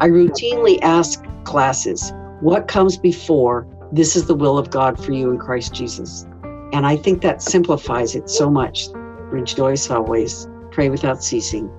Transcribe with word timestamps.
I 0.00 0.08
routinely 0.08 0.80
ask 0.82 1.24
classes, 1.44 2.12
what 2.40 2.66
comes 2.66 2.96
before 2.96 3.64
this 3.92 4.16
is 4.16 4.26
the 4.26 4.34
will 4.34 4.58
of 4.58 4.70
God 4.70 5.02
for 5.02 5.12
you 5.12 5.30
in 5.30 5.38
Christ 5.38 5.72
Jesus? 5.72 6.26
And 6.72 6.84
I 6.84 6.96
think 6.96 7.22
that 7.22 7.42
simplifies 7.42 8.16
it 8.16 8.28
so 8.28 8.50
much. 8.50 8.88
Rejoice 9.30 9.88
always, 9.90 10.48
pray 10.72 10.88
without 10.88 11.22
ceasing, 11.22 11.70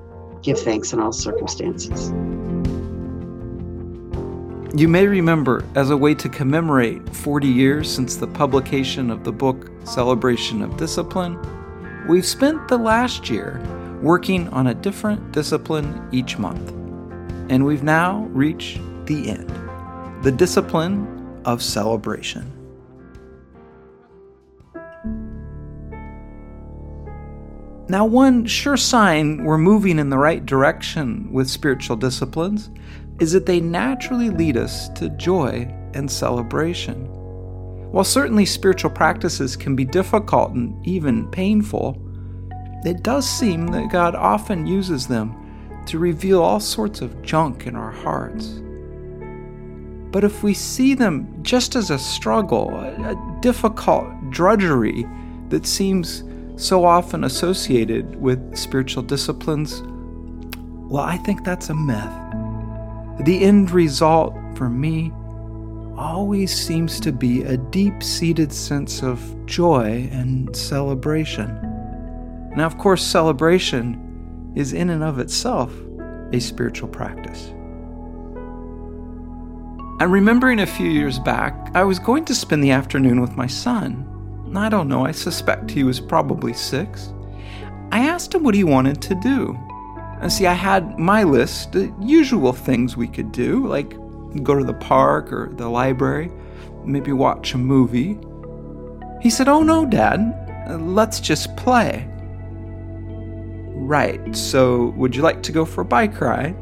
give 0.42 0.58
thanks 0.58 0.94
in 0.94 1.00
all 1.02 1.12
circumstances. 1.12 2.12
You 4.80 4.88
may 4.88 5.08
remember, 5.08 5.66
as 5.76 5.90
a 5.90 5.98
way 5.98 6.16
to 6.16 6.30
commemorate 6.30 7.14
40 7.14 7.48
years 7.48 7.92
since 7.92 8.16
the 8.16 8.28
publication 8.28 9.12
of 9.12 9.26
the 9.26 9.34
book 9.34 9.70
Celebration 9.84 10.62
of 10.62 10.78
Discipline, 10.78 11.38
we've 12.08 12.26
spent 12.26 12.70
the 12.70 12.78
last 12.78 13.30
year 13.30 13.62
working 14.02 14.48
on 14.50 14.68
a 14.68 14.74
different 14.74 15.34
discipline 15.34 16.08
each 16.14 16.38
month. 16.38 16.85
And 17.50 17.66
we've 17.66 17.84
now 17.84 18.28
reached 18.32 18.80
the 19.06 19.30
end 19.30 19.52
the 20.24 20.32
discipline 20.32 21.42
of 21.46 21.62
celebration. 21.62 22.52
Now, 27.88 28.06
one 28.06 28.48
sure 28.48 28.78
sign 28.78 29.44
we're 29.44 29.60
moving 29.60 30.00
in 30.00 30.10
the 30.10 30.18
right 30.18 30.44
direction 30.44 31.32
with 31.32 31.48
spiritual 31.48 31.98
disciplines 31.98 32.72
is 33.20 33.32
that 33.34 33.46
they 33.46 33.62
naturally 33.62 34.32
lead 34.32 34.58
us 34.58 34.90
to 34.90 35.10
joy 35.10 35.72
and 35.94 36.10
celebration. 36.10 37.06
While 37.92 38.04
certainly 38.04 38.46
spiritual 38.46 38.90
practices 38.90 39.56
can 39.56 39.76
be 39.76 39.86
difficult 39.86 40.54
and 40.54 40.86
even 40.88 41.30
painful, 41.30 42.02
it 42.84 43.04
does 43.04 43.30
seem 43.30 43.68
that 43.68 43.92
God 43.92 44.16
often 44.16 44.66
uses 44.66 45.06
them 45.06 45.45
to 45.88 46.00
reveal 46.00 46.42
all 46.42 46.60
sorts 46.60 47.02
of 47.02 47.22
junk 47.22 47.68
in 47.68 47.76
our 47.76 47.92
hearts. 47.92 48.60
But 50.12 50.24
if 50.24 50.44
we 50.44 50.54
see 50.54 50.94
them 50.94 51.44
just 51.44 51.76
as 51.76 51.90
a 51.90 52.00
struggle, 52.00 52.70
a, 52.70 53.40
difficult 53.42 54.08
drudgery 54.32 55.06
that 55.50 55.68
seems 55.68 56.24
so 56.56 56.86
often 56.86 57.26
associated 57.26 58.16
with 58.16 58.56
spiritual 58.56 59.04
disciplines, 59.04 59.84
well, 60.90 61.04
I 61.04 61.18
think 61.18 61.44
that's 61.44 61.70
a 61.70 61.76
myth. 61.76 63.26
The 63.26 63.44
end 63.44 63.72
result 63.72 64.34
for 64.56 64.70
me 64.70 65.12
always 65.98 66.56
seems 66.56 67.00
to 67.02 67.12
be 67.12 67.44
a 67.44 67.58
deep 67.58 68.02
seated 68.02 68.52
sense 68.52 69.04
of 69.04 69.20
joy 69.46 70.10
and 70.12 70.56
celebration. 70.56 71.60
Now, 72.56 72.66
of 72.66 72.78
course, 72.78 73.06
celebration 73.06 74.05
is 74.56 74.74
in 74.74 74.90
and 74.90 75.04
of 75.04 75.20
itself 75.20 75.74
a 76.32 76.40
spiritual 76.40 76.88
practice. 76.88 77.50
I'm 79.98 80.12
remembering 80.12 80.60
a 80.60 80.66
few 80.66 80.90
years 80.90 81.20
back, 81.20 81.72
I 81.74 81.84
was 81.84 82.00
going 82.00 82.26
to 82.26 82.36
spend 82.36 82.64
the 82.64 82.72
afternoon 82.72 83.22
with 83.22 83.38
my 83.38 83.48
son. 83.48 84.12
I 84.56 84.70
don't 84.70 84.88
know, 84.88 85.06
I 85.06 85.12
suspect 85.12 85.72
he 85.72 85.84
was 85.84 86.00
probably 86.00 86.54
six. 86.54 87.14
I 87.92 88.00
asked 88.00 88.34
him 88.34 88.44
what 88.44 88.56
he 88.56 88.64
wanted 88.64 89.02
to 89.04 89.16
do. 89.16 89.58
And 90.22 90.32
see, 90.32 90.48
I 90.48 90.54
had 90.54 90.98
my 90.98 91.24
list, 91.24 91.74
the 91.74 91.94
usual 92.02 92.54
things 92.54 92.98
we 92.98 93.08
could 93.08 93.32
do, 93.32 93.68
like 93.68 93.96
go 94.44 94.56
to 94.56 94.64
the 94.64 94.74
park 94.74 95.32
or 95.32 95.52
the 95.56 95.70
library, 95.70 96.32
maybe 96.84 97.12
watch 97.12 97.54
a 97.54 97.58
movie. 97.58 98.18
He 99.22 99.30
said, 99.30 99.48
Oh 99.48 99.64
no, 99.64 99.86
Dad, 99.86 100.78
let's 100.80 101.20
just 101.20 101.56
play. 101.58 102.10
Right, 103.78 104.36
so 104.36 104.88
would 104.98 105.16
you 105.16 105.22
like 105.22 105.44
to 105.44 105.52
go 105.52 105.66
for 105.66 105.82
a 105.82 105.86
bike 105.86 106.20
ride? 106.22 106.56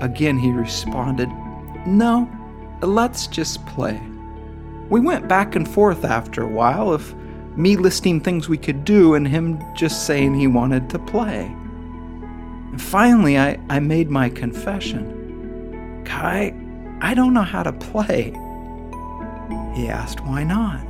Again, 0.00 0.36
he 0.36 0.50
responded, 0.50 1.30
No, 1.86 2.28
let's 2.82 3.26
just 3.28 3.64
play. 3.66 4.00
We 4.90 5.00
went 5.00 5.28
back 5.28 5.54
and 5.54 5.66
forth 5.68 6.04
after 6.04 6.42
a 6.42 6.48
while 6.48 6.92
of 6.92 7.14
me 7.56 7.76
listing 7.76 8.20
things 8.20 8.48
we 8.48 8.58
could 8.58 8.84
do 8.84 9.14
and 9.14 9.26
him 9.26 9.62
just 9.74 10.06
saying 10.06 10.34
he 10.34 10.48
wanted 10.48 10.90
to 10.90 10.98
play. 10.98 11.46
And 11.46 12.82
finally, 12.82 13.38
I, 13.38 13.58
I 13.68 13.78
made 13.78 14.10
my 14.10 14.28
confession. 14.28 16.02
Kai, 16.04 16.54
I 17.00 17.14
don't 17.14 17.32
know 17.32 17.42
how 17.42 17.62
to 17.62 17.72
play. 17.72 18.32
He 19.74 19.88
asked, 19.88 20.20
Why 20.20 20.42
not? 20.42 20.84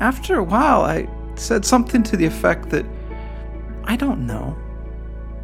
After 0.00 0.38
a 0.38 0.44
while, 0.44 0.82
I 0.82 1.08
said 1.36 1.64
something 1.64 2.02
to 2.04 2.16
the 2.16 2.24
effect 2.24 2.70
that 2.70 2.86
I 3.86 3.96
don't 3.96 4.26
know. 4.26 4.56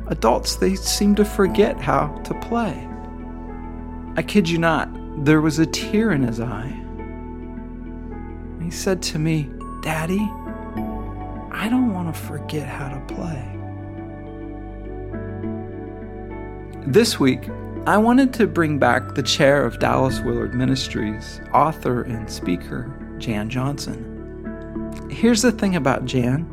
Adults, 0.08 0.56
they 0.56 0.74
seem 0.74 1.14
to 1.14 1.24
forget 1.24 1.80
how 1.80 2.08
to 2.24 2.34
play. 2.40 2.88
I 4.16 4.22
kid 4.22 4.48
you 4.48 4.58
not, 4.58 4.88
there 5.24 5.40
was 5.40 5.58
a 5.58 5.66
tear 5.66 6.10
in 6.10 6.22
his 6.22 6.40
eye. 6.40 6.78
He 8.62 8.70
said 8.70 9.00
to 9.02 9.18
me, 9.18 9.48
Daddy, 9.82 10.28
I 11.50 11.68
don't 11.70 11.92
want 11.92 12.14
to 12.14 12.20
forget 12.20 12.66
how 12.66 12.88
to 12.88 13.14
play. 13.14 13.48
This 16.86 17.20
week, 17.20 17.48
I 17.86 17.96
wanted 17.96 18.34
to 18.34 18.46
bring 18.46 18.78
back 18.78 19.14
the 19.14 19.22
chair 19.22 19.64
of 19.64 19.78
Dallas 19.78 20.20
Willard 20.20 20.54
Ministries, 20.54 21.40
author 21.54 22.02
and 22.02 22.28
speaker, 22.28 22.92
Jan 23.18 23.48
Johnson. 23.48 24.08
Here's 25.10 25.42
the 25.42 25.52
thing 25.52 25.76
about 25.76 26.04
Jan 26.04 26.48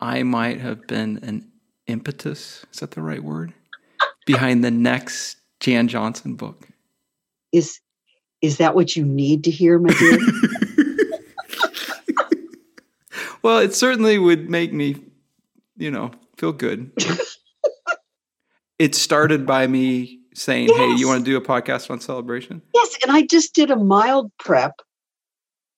I 0.00 0.24
might 0.24 0.60
have 0.60 0.88
been 0.88 1.20
an 1.22 1.52
impetus? 1.86 2.66
Is 2.72 2.80
that 2.80 2.90
the 2.90 3.00
right 3.00 3.22
word? 3.22 3.54
Behind 4.26 4.64
the 4.64 4.72
next 4.72 5.36
Jan 5.60 5.86
Johnson 5.86 6.34
book. 6.34 6.66
Is 7.52 7.78
is 8.40 8.56
that 8.56 8.74
what 8.74 8.96
you 8.96 9.04
need 9.04 9.44
to 9.44 9.52
hear, 9.52 9.78
my 9.78 9.90
dear? 9.90 10.18
Well, 13.42 13.58
it 13.58 13.74
certainly 13.74 14.18
would 14.18 14.48
make 14.48 14.72
me, 14.72 14.96
you 15.76 15.90
know, 15.90 16.12
feel 16.36 16.52
good. 16.52 16.92
it 18.78 18.94
started 18.94 19.46
by 19.46 19.66
me 19.66 20.20
saying, 20.32 20.68
yes. 20.68 20.76
"Hey, 20.76 20.94
you 20.96 21.08
want 21.08 21.24
to 21.24 21.30
do 21.30 21.36
a 21.36 21.40
podcast 21.40 21.90
on 21.90 22.00
celebration?" 22.00 22.62
Yes, 22.72 22.96
and 23.02 23.10
I 23.10 23.22
just 23.22 23.52
did 23.52 23.72
a 23.72 23.76
mild 23.76 24.30
prep 24.38 24.80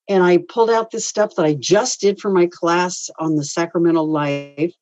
and 0.08 0.22
I 0.22 0.38
pulled 0.48 0.70
out 0.70 0.90
this 0.90 1.06
stuff 1.06 1.34
that 1.36 1.46
I 1.46 1.54
just 1.54 2.00
did 2.00 2.20
for 2.20 2.30
my 2.30 2.46
class 2.46 3.08
on 3.18 3.36
the 3.36 3.44
sacramental 3.44 4.10
life. 4.10 4.72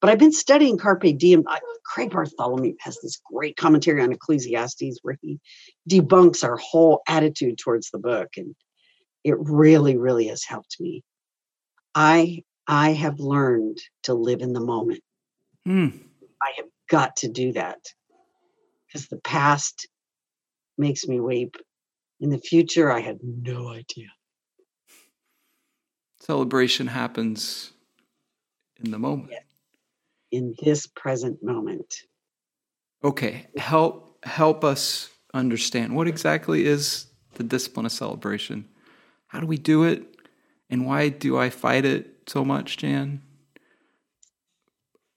But 0.00 0.10
I've 0.10 0.18
been 0.18 0.32
studying 0.32 0.78
Carpe 0.78 1.16
Diem. 1.16 1.44
I, 1.46 1.60
Craig 1.86 2.10
Bartholomew 2.10 2.74
has 2.80 2.98
this 3.00 3.20
great 3.32 3.56
commentary 3.56 4.02
on 4.02 4.12
Ecclesiastes 4.12 4.98
where 5.02 5.16
he 5.22 5.38
debunks 5.88 6.44
our 6.44 6.56
whole 6.56 7.02
attitude 7.08 7.58
towards 7.58 7.90
the 7.90 7.98
book. 7.98 8.28
And 8.36 8.54
it 9.22 9.36
really, 9.38 9.96
really 9.96 10.28
has 10.28 10.44
helped 10.44 10.76
me. 10.80 11.02
I 11.94 12.42
I 12.66 12.92
have 12.92 13.20
learned 13.20 13.78
to 14.04 14.14
live 14.14 14.40
in 14.40 14.52
the 14.52 14.60
moment. 14.60 15.02
Mm. 15.66 16.00
I 16.42 16.52
have 16.56 16.66
got 16.88 17.16
to 17.16 17.28
do 17.28 17.52
that 17.52 17.78
because 18.86 19.08
the 19.08 19.20
past 19.20 19.88
makes 20.78 21.06
me 21.06 21.20
weep. 21.20 21.56
In 22.20 22.30
the 22.30 22.38
future, 22.38 22.90
I 22.90 23.00
had 23.00 23.18
no 23.22 23.68
idea. 23.68 24.08
Celebration 26.24 26.86
happens 26.86 27.72
in 28.82 28.90
the 28.90 28.98
moment. 28.98 29.32
In 30.32 30.54
this 30.62 30.86
present 30.86 31.42
moment. 31.42 32.02
Okay, 33.02 33.46
help 33.58 34.24
help 34.24 34.64
us 34.64 35.10
understand 35.34 35.94
what 35.94 36.08
exactly 36.08 36.64
is 36.64 37.06
the 37.34 37.42
discipline 37.42 37.84
of 37.84 37.92
celebration. 37.92 38.66
How 39.26 39.40
do 39.40 39.46
we 39.46 39.58
do 39.58 39.84
it, 39.84 40.02
and 40.70 40.86
why 40.86 41.10
do 41.10 41.36
I 41.36 41.50
fight 41.50 41.84
it 41.84 42.22
so 42.26 42.42
much, 42.42 42.78
Jan? 42.78 43.20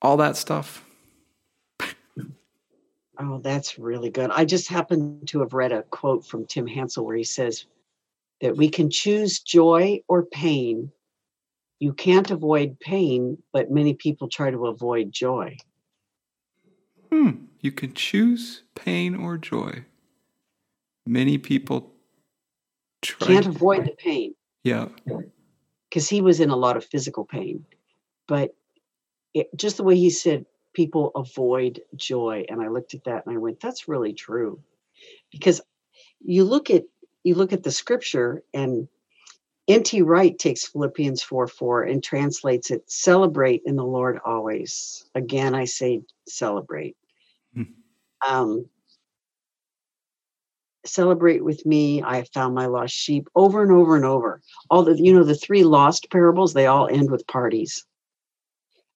All 0.01 0.18
that 0.18 0.36
stuff. 0.36 0.83
Oh, 3.18 3.39
that's 3.39 3.80
really 3.80 4.09
good. 4.09 4.30
I 4.30 4.44
just 4.44 4.68
happened 4.68 5.30
to 5.30 5.39
have 5.39 5.54
read 5.54 5.71
a 5.71 5.83
quote 5.83 6.25
from 6.25 6.45
Tim 6.45 6.68
Hansel 6.68 7.06
where 7.06 7.15
he 7.15 7.24
says 7.24 7.65
that 8.42 8.57
we 8.57 8.69
can 8.69 8.89
choose 8.92 9.39
joy 9.39 10.01
or 10.07 10.24
pain. 10.24 10.92
You 11.80 11.94
can't 11.94 12.32
avoid 12.32 12.80
pain, 12.80 13.38
but 13.54 13.72
many 13.72 13.94
people 13.94 14.28
try 14.28 14.50
to 14.50 14.68
avoid 14.68 15.12
joy. 15.12 15.58
Hmm. 17.12 17.46
You 17.60 17.72
can 17.72 17.94
choose 17.94 18.64
pain 18.76 19.16
or 19.16 19.38
joy. 19.38 19.86
Many 21.06 21.38
people 21.38 21.94
try. 23.02 23.28
Can't 23.28 23.46
avoid 23.46 23.86
the 23.86 23.96
pain. 23.98 24.36
Yeah. 24.64 24.90
Because 25.90 26.10
he 26.10 26.22
was 26.22 26.40
in 26.40 26.50
a 26.50 26.56
lot 26.56 26.78
of 26.78 26.86
physical 26.86 27.26
pain. 27.26 27.66
But 28.28 28.56
it, 29.34 29.48
just 29.56 29.78
the 29.78 29.84
way 29.84 29.96
he 29.96 30.10
said, 30.10 30.46
people 30.74 31.12
avoid 31.16 31.82
joy. 31.96 32.46
And 32.50 32.62
I 32.62 32.68
looked 32.68 32.94
at 32.94 33.04
that 33.06 33.26
and 33.26 33.36
I 33.36 33.38
went, 33.38 33.60
that's 33.60 33.88
really 33.88 34.14
true. 34.14 34.60
Because 35.32 35.62
you 36.20 36.44
look 36.44 36.70
at 36.70 36.84
you 37.24 37.36
look 37.36 37.54
at 37.54 37.64
the 37.64 37.72
scripture 37.72 38.44
and 38.54 38.88
N.T. 39.68 40.02
Wright 40.02 40.38
takes 40.38 40.68
Philippians 40.68 41.22
4 41.24 41.48
4 41.48 41.84
and 41.84 42.04
translates 42.04 42.72
it 42.72 42.90
celebrate 42.90 43.64
in 43.66 43.75
the 43.75 43.84
Lord 43.84 44.19
always. 44.25 45.06
Again, 45.14 45.54
I 45.54 45.66
say 45.66 46.02
celebrate. 46.28 46.96
Hmm. 47.54 47.64
Um, 48.25 48.66
celebrate 50.86 51.44
with 51.44 51.66
me. 51.66 52.02
I 52.02 52.16
have 52.16 52.30
found 52.34 52.56
my 52.56 52.68
lost 52.68 52.94
sheep 52.94 53.28
over 53.36 53.62
and 53.62 53.72
over 53.72 53.98
and 53.98 54.06
over. 54.06 54.42
All 54.69 54.84
the, 54.84 54.96
you 54.98 55.14
know, 55.14 55.24
the 55.24 55.36
three 55.36 55.64
lost 55.64 56.10
parables, 56.12 56.54
they 56.54 56.66
all 56.66 56.88
end 56.88 57.12
with 57.12 57.28
parties. 57.28 57.86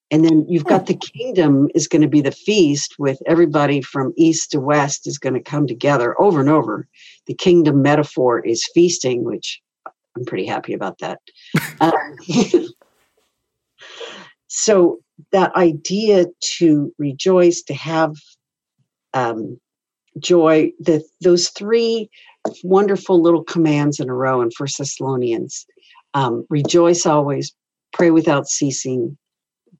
And 0.10 0.26
then 0.26 0.46
you've 0.50 0.66
got 0.66 0.88
the 0.88 0.96
kingdom 0.96 1.70
is 1.74 1.88
going 1.88 2.02
to 2.02 2.08
be 2.08 2.20
the 2.20 2.32
feast 2.32 2.96
with 3.00 3.20
everybody 3.28 3.82
from 3.82 4.14
east 4.18 4.52
to 4.52 4.60
west 4.60 5.08
is 5.08 5.18
going 5.18 5.36
to 5.36 5.42
come 5.42 5.68
together 5.68 6.20
over 6.22 6.42
and 6.42 6.50
over. 6.50 6.88
The 7.28 7.34
kingdom 7.34 7.82
metaphor 7.82 8.46
is 8.46 8.70
feasting, 8.74 9.24
which 9.24 9.62
I'm 10.16 10.26
pretty 10.26 10.46
happy 10.46 10.74
about 10.74 11.00
that. 11.00 11.20
uh, 11.80 11.92
so 14.48 15.00
that 15.32 15.56
idea 15.56 16.26
to 16.58 16.94
rejoice, 16.98 17.62
to 17.64 17.74
have 17.74 18.16
um, 19.14 19.60
joy, 20.20 20.72
the, 20.80 21.04
those 21.22 21.50
three 21.50 22.10
wonderful 22.64 23.22
little 23.22 23.44
commands 23.44 24.00
in 24.00 24.10
a 24.10 24.14
row 24.14 24.42
in 24.42 24.52
First 24.52 24.78
Thessalonians: 24.78 25.66
um, 26.14 26.46
rejoice 26.50 27.06
always, 27.06 27.54
pray 27.94 28.12
without 28.12 28.48
ceasing, 28.48 29.18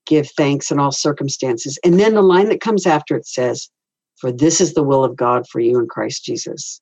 give 0.06 0.30
thanks 0.32 0.72
in 0.72 0.80
all 0.80 0.92
circumstances. 0.92 1.78
And 1.84 2.00
then 2.00 2.14
the 2.14 2.22
line 2.22 2.50
that 2.50 2.62
comes 2.62 2.86
after 2.86 3.16
it 3.16 3.28
says, 3.28 3.70
For 4.20 4.32
this 4.32 4.62
is 4.62 4.74
the 4.74 4.84
will 4.84 5.04
of 5.04 5.16
God 5.16 5.48
for 5.48 5.60
you 5.60 5.80
in 5.80 5.88
Christ 5.88 6.26
Jesus. 6.26 6.82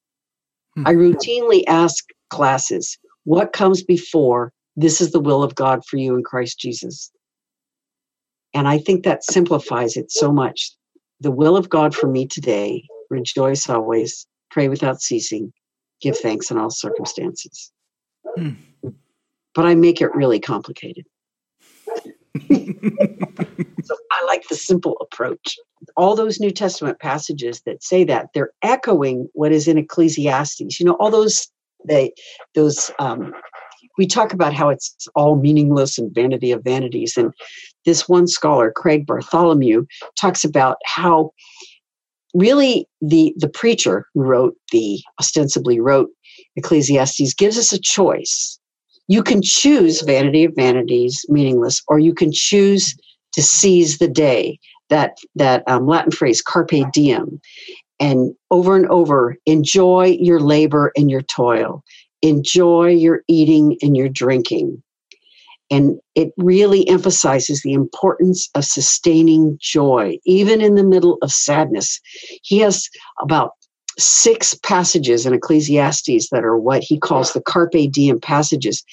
Hmm. 0.76 0.88
I 0.88 0.94
routinely 0.94 1.64
ask 1.68 2.06
classes, 2.30 2.98
What 3.24 3.54
comes 3.54 3.84
before 3.84 4.52
this 4.76 5.02
is 5.02 5.12
the 5.12 5.20
will 5.20 5.44
of 5.44 5.56
God 5.56 5.84
for 5.86 5.98
you 5.98 6.16
in 6.16 6.24
Christ 6.24 6.60
Jesus? 6.60 7.12
And 8.54 8.68
I 8.68 8.78
think 8.78 9.04
that 9.04 9.24
simplifies 9.24 9.96
it 9.96 10.12
so 10.12 10.32
much. 10.32 10.72
The 11.20 11.32
will 11.32 11.58
of 11.58 11.70
God 11.70 11.94
for 11.94 12.08
me 12.08 12.26
today, 12.26 12.84
rejoice 13.10 13.70
always, 13.70 14.26
pray 14.50 14.70
without 14.70 15.02
ceasing, 15.02 15.54
give 16.02 16.18
thanks 16.18 16.50
in 16.50 16.58
all 16.58 16.70
circumstances. 16.70 17.72
Hmm. 18.36 18.52
But 19.54 19.66
I 19.66 19.76
make 19.76 20.02
it 20.02 20.14
really 20.16 20.40
complicated. 20.40 21.06
so 22.50 23.96
I 24.12 24.26
like 24.28 24.48
the 24.48 24.56
simple 24.56 24.98
approach. 25.02 25.58
All 25.98 26.16
those 26.16 26.40
New 26.40 26.52
Testament 26.52 27.00
passages 27.00 27.62
that 27.66 27.84
say 27.84 28.04
that 28.06 28.28
they're 28.34 28.52
echoing 28.62 29.28
what 29.34 29.52
is 29.52 29.68
in 29.68 29.78
Ecclesiastes. 29.78 30.80
You 30.80 30.86
know, 30.86 30.94
all 30.94 31.12
those 31.12 31.48
they 31.86 32.14
those 32.56 32.92
um, 33.00 33.34
we 33.98 34.08
talk 34.08 34.34
about 34.34 34.54
how 34.54 34.70
it's 34.70 35.08
all 35.16 35.36
meaningless 35.36 35.98
and 35.98 36.14
vanity 36.14 36.52
of 36.52 36.64
vanities. 36.64 37.18
And 37.18 37.34
this 37.86 38.08
one 38.08 38.28
scholar, 38.28 38.72
Craig 38.72 39.06
Bartholomew, 39.06 39.86
talks 40.20 40.44
about 40.44 40.78
how 40.86 41.32
really 42.34 42.88
the 43.02 43.34
the 43.38 43.50
preacher 43.50 44.06
who 44.14 44.22
wrote 44.22 44.56
the 44.72 45.02
ostensibly 45.20 45.80
wrote 45.80 46.10
Ecclesiastes 46.56 47.34
gives 47.34 47.58
us 47.58 47.74
a 47.74 47.80
choice 47.80 48.60
you 49.10 49.24
can 49.24 49.42
choose 49.42 50.02
vanity 50.02 50.46
of 50.46 50.54
vanities, 50.56 51.26
meaningless, 51.30 51.82
or 51.88 51.98
you 51.98 52.14
can 52.14 52.32
choose 52.32 52.96
to 53.34 53.42
seize 53.42 53.98
the 53.98 54.08
day. 54.08 54.60
That 54.90 55.18
that 55.36 55.64
um, 55.68 55.88
Latin 55.88 56.12
phrase, 56.12 56.42
carpe 56.42 56.92
diem, 56.94 57.42
and 58.00 58.34
over 58.52 58.76
and 58.76 58.88
over, 58.88 59.36
enjoy 59.46 60.18
your 60.20 60.40
labor 60.40 60.92
and 60.96 61.12
your 61.12 61.22
toil, 61.22 61.84
enjoy 62.22 62.90
your 62.90 63.24
eating 63.28 63.78
and 63.82 63.96
your 63.96 64.10
drinking. 64.10 64.82
And 65.72 66.00
it 66.16 66.32
really 66.38 66.88
emphasizes 66.88 67.62
the 67.62 67.74
importance 67.74 68.50
of 68.56 68.66
sustaining 68.66 69.58
joy, 69.62 70.18
even 70.26 70.62
in 70.62 70.76
the 70.76 70.84
middle 70.84 71.18
of 71.22 71.32
sadness. 71.32 72.00
He 72.42 72.60
has 72.60 72.90
about 73.22 73.52
six 74.00 74.56
passages 74.56 75.26
in 75.26 75.34
Ecclesiastes 75.34 76.30
that 76.32 76.44
are 76.44 76.58
what 76.58 76.84
he 76.84 76.98
calls 76.98 77.34
the 77.34 77.42
carpe 77.42 77.92
diem 77.92 78.20
passages. 78.20 78.84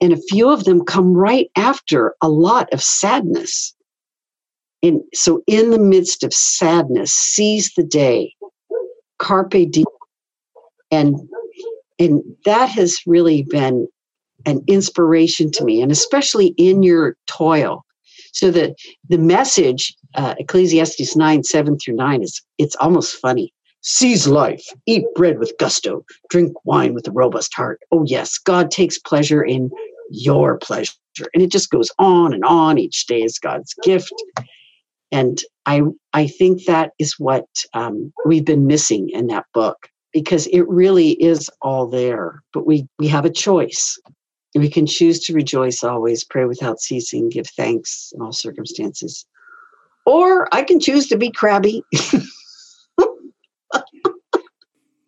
And 0.00 0.12
a 0.12 0.20
few 0.28 0.50
of 0.50 0.64
them 0.64 0.84
come 0.84 1.14
right 1.14 1.48
after 1.56 2.14
a 2.20 2.28
lot 2.28 2.70
of 2.72 2.82
sadness. 2.82 3.74
And 4.82 5.00
so, 5.14 5.42
in 5.46 5.70
the 5.70 5.78
midst 5.78 6.22
of 6.22 6.34
sadness, 6.34 7.12
seize 7.12 7.72
the 7.76 7.82
day, 7.82 8.34
carpe 9.18 9.70
diem. 9.70 9.84
And, 10.90 11.16
and 11.98 12.22
that 12.44 12.68
has 12.70 12.96
really 13.06 13.42
been 13.42 13.88
an 14.44 14.62
inspiration 14.68 15.50
to 15.52 15.64
me, 15.64 15.82
and 15.82 15.90
especially 15.90 16.48
in 16.56 16.82
your 16.82 17.16
toil. 17.26 17.84
So, 18.32 18.50
the, 18.50 18.74
the 19.08 19.18
message, 19.18 19.94
uh, 20.14 20.34
Ecclesiastes 20.38 21.16
9 21.16 21.42
7 21.42 21.78
through 21.78 21.94
9, 21.94 22.22
is 22.22 22.42
it's 22.58 22.76
almost 22.76 23.16
funny 23.16 23.52
Seize 23.88 24.26
life, 24.26 24.66
eat 24.86 25.04
bread 25.14 25.38
with 25.38 25.56
gusto, 25.60 26.04
drink 26.28 26.52
wine 26.64 26.92
with 26.92 27.06
a 27.06 27.12
robust 27.12 27.54
heart. 27.54 27.78
Oh, 27.92 28.02
yes, 28.04 28.36
God 28.36 28.72
takes 28.72 28.98
pleasure 28.98 29.44
in 29.44 29.70
your 30.10 30.58
pleasure. 30.58 30.90
And 31.32 31.40
it 31.40 31.52
just 31.52 31.70
goes 31.70 31.92
on 32.00 32.34
and 32.34 32.44
on. 32.44 32.78
Each 32.78 33.06
day 33.06 33.22
is 33.22 33.38
God's 33.38 33.74
gift. 33.84 34.12
And 35.12 35.40
I, 35.66 35.82
I 36.12 36.26
think 36.26 36.64
that 36.64 36.92
is 36.98 37.18
what 37.18 37.46
um, 37.74 38.12
we've 38.24 38.44
been 38.44 38.66
missing 38.66 39.10
in 39.10 39.26
that 39.28 39.46
book 39.52 39.88
because 40.12 40.46
it 40.48 40.66
really 40.68 41.10
is 41.22 41.50
all 41.60 41.86
there. 41.86 42.42
But 42.52 42.66
we, 42.66 42.86
we 42.98 43.08
have 43.08 43.24
a 43.24 43.30
choice. 43.30 43.98
We 44.54 44.70
can 44.70 44.86
choose 44.86 45.20
to 45.24 45.34
rejoice 45.34 45.84
always, 45.84 46.24
pray 46.24 46.44
without 46.46 46.80
ceasing, 46.80 47.28
give 47.28 47.48
thanks 47.48 48.12
in 48.14 48.22
all 48.22 48.32
circumstances. 48.32 49.26
Or 50.06 50.48
I 50.54 50.62
can 50.62 50.80
choose 50.80 51.08
to 51.08 51.18
be 51.18 51.30
crabby. 51.30 51.82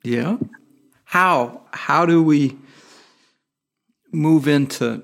Yeah. 0.08 0.38
How 1.04 1.62
how 1.72 2.06
do 2.06 2.22
we 2.22 2.56
move 4.10 4.48
into 4.48 5.02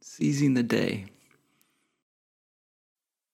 seizing 0.00 0.54
the 0.54 0.62
day? 0.62 1.06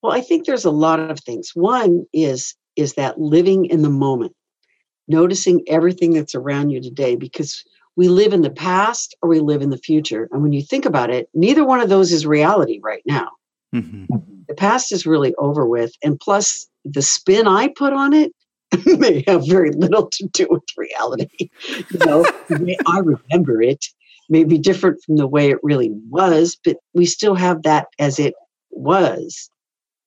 Well, 0.02 0.12
I 0.12 0.20
think 0.20 0.46
there's 0.46 0.64
a 0.64 0.70
lot 0.70 1.00
of 1.00 1.20
things. 1.20 1.50
One 1.54 2.06
is 2.12 2.54
is 2.76 2.94
that 2.94 3.20
living 3.20 3.66
in 3.66 3.82
the 3.82 3.90
moment, 3.90 4.34
noticing 5.08 5.62
everything 5.66 6.12
that's 6.12 6.34
around 6.34 6.70
you 6.70 6.80
today 6.80 7.16
because 7.16 7.64
we 7.96 8.08
live 8.08 8.32
in 8.32 8.42
the 8.42 8.50
past 8.50 9.14
or 9.20 9.28
we 9.28 9.40
live 9.40 9.60
in 9.60 9.70
the 9.70 9.76
future. 9.76 10.28
And 10.32 10.42
when 10.42 10.52
you 10.52 10.62
think 10.62 10.86
about 10.86 11.10
it, 11.10 11.28
neither 11.34 11.64
one 11.64 11.80
of 11.80 11.88
those 11.88 12.12
is 12.12 12.26
reality 12.26 12.80
right 12.82 13.02
now. 13.04 13.28
Mm-hmm. 13.74 14.06
The 14.48 14.54
past 14.54 14.92
is 14.92 15.06
really 15.06 15.34
over 15.36 15.66
with. 15.66 15.92
And 16.02 16.18
plus, 16.18 16.68
the 16.84 17.02
spin 17.02 17.46
I 17.46 17.68
put 17.68 17.92
on 17.92 18.12
it 18.12 18.32
may 18.86 19.24
have 19.26 19.46
very 19.46 19.72
little 19.72 20.08
to 20.08 20.26
do 20.28 20.46
with 20.48 20.62
reality. 20.76 21.50
You 21.68 21.98
know, 22.06 22.24
I 22.86 23.00
remember 23.00 23.60
it 23.60 23.86
may 24.28 24.44
be 24.44 24.58
different 24.58 25.02
from 25.02 25.16
the 25.16 25.26
way 25.26 25.50
it 25.50 25.58
really 25.62 25.90
was, 26.08 26.56
but 26.64 26.76
we 26.94 27.04
still 27.04 27.34
have 27.34 27.62
that 27.64 27.88
as 27.98 28.18
it 28.18 28.34
was. 28.70 29.50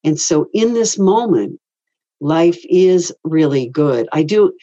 And 0.03 0.19
so 0.19 0.47
in 0.53 0.73
this 0.73 0.97
moment, 0.97 1.59
life 2.19 2.59
is 2.69 3.13
really 3.23 3.67
good. 3.67 4.07
I 4.11 4.23
do, 4.23 4.53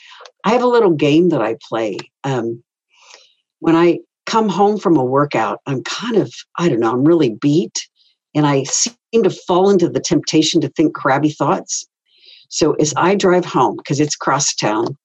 I 0.45 0.51
have 0.51 0.63
a 0.63 0.69
little 0.69 0.93
game 0.93 1.29
that 1.31 1.43
I 1.43 1.57
play. 1.69 1.99
Um, 2.25 2.63
when 3.61 3.77
I 3.77 4.01
come 4.27 4.49
home 4.49 4.79
from 4.79 4.97
a 4.97 5.05
workout, 5.05 5.61
I'm 5.67 5.83
kind 5.83 6.17
of, 6.17 6.33
I 6.57 6.69
don't 6.69 6.81
know, 6.81 6.93
I'm 6.93 7.05
really 7.05 7.37
beat. 7.41 7.87
And 8.35 8.47
I 8.47 8.63
seem 8.65 8.95
to 9.23 9.31
fall 9.31 9.71
into 9.71 9.89
the 9.89 10.01
temptation 10.01 10.61
to 10.61 10.69
think 10.69 10.95
crabby 10.95 11.31
thoughts. 11.31 11.87
So 12.49 12.75
as 12.75 12.95
I 12.97 13.15
drive 13.15 13.45
home, 13.45 13.77
because 13.77 14.01
it's 14.01 14.15
across 14.15 14.55
town 14.55 14.97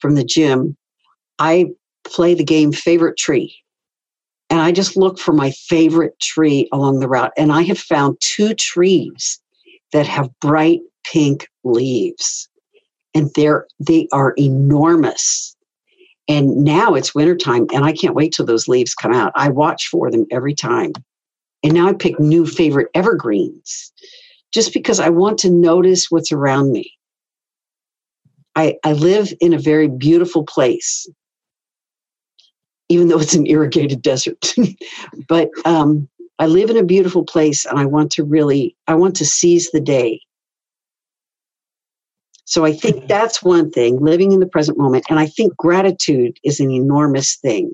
from 0.00 0.14
the 0.14 0.24
gym, 0.24 0.76
I 1.38 1.66
play 2.04 2.34
the 2.34 2.44
game 2.44 2.72
favorite 2.72 3.16
tree. 3.16 3.54
And 4.50 4.60
I 4.60 4.72
just 4.72 4.96
look 4.96 5.18
for 5.18 5.32
my 5.32 5.50
favorite 5.50 6.18
tree 6.20 6.68
along 6.72 7.00
the 7.00 7.08
route. 7.08 7.32
And 7.36 7.52
I 7.52 7.62
have 7.62 7.78
found 7.78 8.18
two 8.20 8.54
trees 8.54 9.41
that 9.92 10.06
have 10.06 10.30
bright 10.40 10.80
pink 11.04 11.48
leaves. 11.64 12.48
And 13.14 13.30
they're 13.34 13.66
they 13.78 14.08
are 14.12 14.32
enormous. 14.38 15.56
And 16.28 16.56
now 16.58 16.94
it's 16.94 17.14
wintertime, 17.14 17.66
and 17.74 17.84
I 17.84 17.92
can't 17.92 18.14
wait 18.14 18.32
till 18.32 18.46
those 18.46 18.68
leaves 18.68 18.94
come 18.94 19.12
out. 19.12 19.32
I 19.34 19.48
watch 19.48 19.88
for 19.88 20.10
them 20.10 20.24
every 20.30 20.54
time. 20.54 20.92
And 21.62 21.74
now 21.74 21.88
I 21.88 21.92
pick 21.92 22.18
new 22.18 22.46
favorite 22.46 22.88
evergreens 22.94 23.92
just 24.52 24.72
because 24.72 25.00
I 25.00 25.08
want 25.08 25.38
to 25.38 25.50
notice 25.50 26.10
what's 26.10 26.32
around 26.32 26.72
me. 26.72 26.92
I, 28.54 28.76
I 28.84 28.92
live 28.92 29.32
in 29.40 29.54
a 29.54 29.58
very 29.58 29.88
beautiful 29.88 30.44
place, 30.44 31.08
even 32.88 33.08
though 33.08 33.20
it's 33.20 33.34
an 33.34 33.46
irrigated 33.46 34.02
desert. 34.02 34.54
but 35.28 35.50
um, 35.64 36.08
I 36.42 36.46
live 36.46 36.70
in 36.70 36.76
a 36.76 36.82
beautiful 36.82 37.24
place 37.24 37.64
and 37.64 37.78
I 37.78 37.84
want 37.84 38.10
to 38.12 38.24
really, 38.24 38.76
I 38.88 38.96
want 38.96 39.14
to 39.14 39.24
seize 39.24 39.70
the 39.70 39.80
day. 39.80 40.20
So 42.46 42.64
I 42.64 42.72
think 42.72 42.96
mm-hmm. 42.96 43.06
that's 43.06 43.44
one 43.44 43.70
thing, 43.70 44.00
living 44.00 44.32
in 44.32 44.40
the 44.40 44.48
present 44.48 44.76
moment. 44.76 45.04
And 45.08 45.20
I 45.20 45.26
think 45.28 45.56
gratitude 45.56 46.36
is 46.42 46.58
an 46.58 46.72
enormous 46.72 47.36
thing 47.36 47.70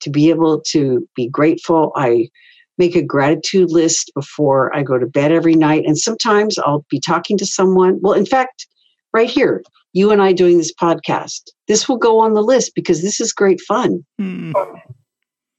to 0.00 0.08
be 0.08 0.30
able 0.30 0.62
to 0.68 1.06
be 1.14 1.28
grateful. 1.28 1.92
I 1.94 2.30
make 2.78 2.96
a 2.96 3.02
gratitude 3.02 3.70
list 3.70 4.10
before 4.14 4.74
I 4.74 4.82
go 4.82 4.98
to 4.98 5.04
bed 5.04 5.30
every 5.30 5.54
night. 5.54 5.84
And 5.84 5.98
sometimes 5.98 6.58
I'll 6.58 6.86
be 6.88 6.98
talking 6.98 7.36
to 7.36 7.44
someone. 7.44 7.98
Well, 8.00 8.14
in 8.14 8.24
fact, 8.24 8.66
right 9.12 9.28
here, 9.28 9.62
you 9.92 10.10
and 10.10 10.22
I 10.22 10.32
doing 10.32 10.56
this 10.56 10.72
podcast, 10.72 11.50
this 11.68 11.86
will 11.86 11.98
go 11.98 12.18
on 12.20 12.32
the 12.32 12.42
list 12.42 12.72
because 12.74 13.02
this 13.02 13.20
is 13.20 13.34
great 13.34 13.60
fun. 13.60 14.06
Mm. 14.18 14.54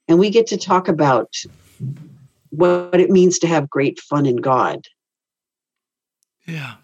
And 0.07 0.17
we 0.17 0.31
get 0.31 0.47
to 0.47 0.57
talk 0.57 0.87
about 0.87 1.31
what 2.49 2.99
it 2.99 3.09
means 3.09 3.39
to 3.39 3.47
have 3.47 3.69
great 3.69 3.99
fun 3.99 4.25
in 4.25 4.37
God. 4.37 4.85
Yeah. 6.45 6.75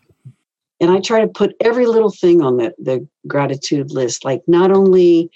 And 0.80 0.92
I 0.92 1.00
try 1.00 1.22
to 1.22 1.28
put 1.28 1.56
every 1.62 1.86
little 1.86 2.12
thing 2.12 2.42
on 2.42 2.58
the, 2.58 2.74
the 2.78 3.08
gratitude 3.28 3.92
list, 3.92 4.26
like 4.26 4.42
not 4.48 4.72
only 4.72 5.30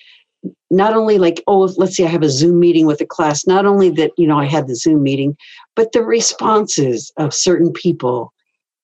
not 0.70 0.94
only 0.94 1.18
like 1.18 1.44
oh 1.48 1.74
let's 1.78 1.96
say 1.96 2.06
i 2.06 2.10
have 2.10 2.24
a 2.24 2.30
zoom 2.30 2.60
meeting 2.60 2.86
with 2.86 3.02
a 3.02 3.06
class 3.06 3.48
not 3.48 3.66
only 3.66 3.90
that 3.90 4.12
you 4.18 4.28
know 4.28 4.38
i 4.38 4.46
had 4.46 4.68
the 4.68 4.76
zoom 4.76 5.02
meeting 5.02 5.36
but 5.76 5.92
the 5.92 6.04
responses 6.04 7.12
of 7.18 7.34
certain 7.34 7.72
people 7.72 8.34